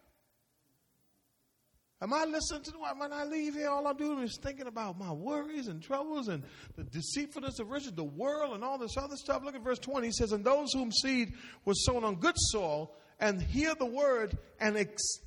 Am 2.02 2.14
I 2.14 2.26
listening 2.26 2.64
to 2.64 2.72
the 2.72 2.80
word? 2.80 2.94
When 2.98 3.14
I 3.14 3.26
leave 3.26 3.54
here, 3.54 3.70
all 3.70 3.86
I'm 3.86 3.96
doing 3.96 4.24
is 4.24 4.40
thinking 4.42 4.66
about 4.66 4.98
my 4.98 5.12
worries 5.12 5.68
and 5.68 5.82
troubles 5.84 6.30
and 6.30 6.44
the 6.76 6.84
deceitfulness 6.84 7.60
of 7.60 7.70
riches, 7.70 7.92
the 7.92 8.04
world, 8.04 8.56
and 8.56 8.64
all 8.64 8.80
this 8.80 8.98
other 8.98 9.16
stuff. 9.16 9.44
Look 9.44 9.56
at 9.56 9.64
verse 9.64 9.78
20. 9.78 10.08
He 10.08 10.14
says, 10.14 10.32
And 10.32 10.44
those 10.44 10.74
whom 10.74 10.92
seed 10.92 11.34
was 11.64 11.86
sown 11.86 12.04
on 12.04 12.16
good 12.16 12.36
soil 12.38 12.92
and 13.20 13.40
hear 13.42 13.76
the 13.76 13.86
word 13.86 14.36
and 14.60 14.78
ex- 14.78 15.20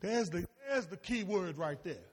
there's 0.00 0.28
the 0.30 0.46
there's 0.68 0.86
the 0.86 0.96
key 0.96 1.24
word 1.24 1.58
right 1.58 1.82
there. 1.82 2.04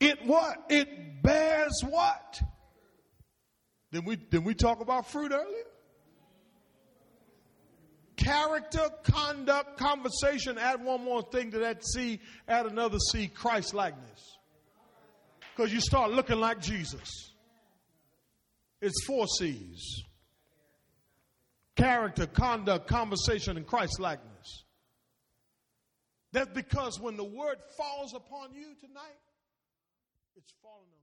It 0.00 0.26
what? 0.26 0.64
It 0.68 1.22
bears 1.22 1.80
what? 1.88 2.40
Then 3.90 4.04
we, 4.04 4.16
did 4.16 4.44
we 4.44 4.54
talk 4.54 4.80
about 4.80 5.08
fruit 5.10 5.32
earlier? 5.32 5.64
Character, 8.16 8.88
conduct, 9.02 9.76
conversation, 9.76 10.56
add 10.58 10.84
one 10.84 11.04
more 11.04 11.22
thing 11.22 11.50
to 11.50 11.58
that 11.58 11.84
C, 11.84 12.20
add 12.46 12.66
another 12.66 12.98
C, 13.12 13.26
Christ 13.28 13.74
likeness. 13.74 14.38
Because 15.54 15.72
you 15.72 15.80
start 15.80 16.12
looking 16.12 16.38
like 16.38 16.60
Jesus. 16.60 17.32
It's 18.80 19.04
four 19.04 19.26
C's. 19.26 20.02
character, 21.76 22.26
conduct, 22.26 22.86
conversation, 22.86 23.56
and 23.56 23.66
Christ 23.66 23.98
likeness. 23.98 24.64
That's 26.32 26.50
because 26.52 27.00
when 27.00 27.16
the 27.16 27.24
word 27.24 27.58
falls 27.76 28.14
upon 28.14 28.54
you 28.54 28.74
tonight, 28.80 29.22
it's 30.36 30.52
falling. 30.62 30.93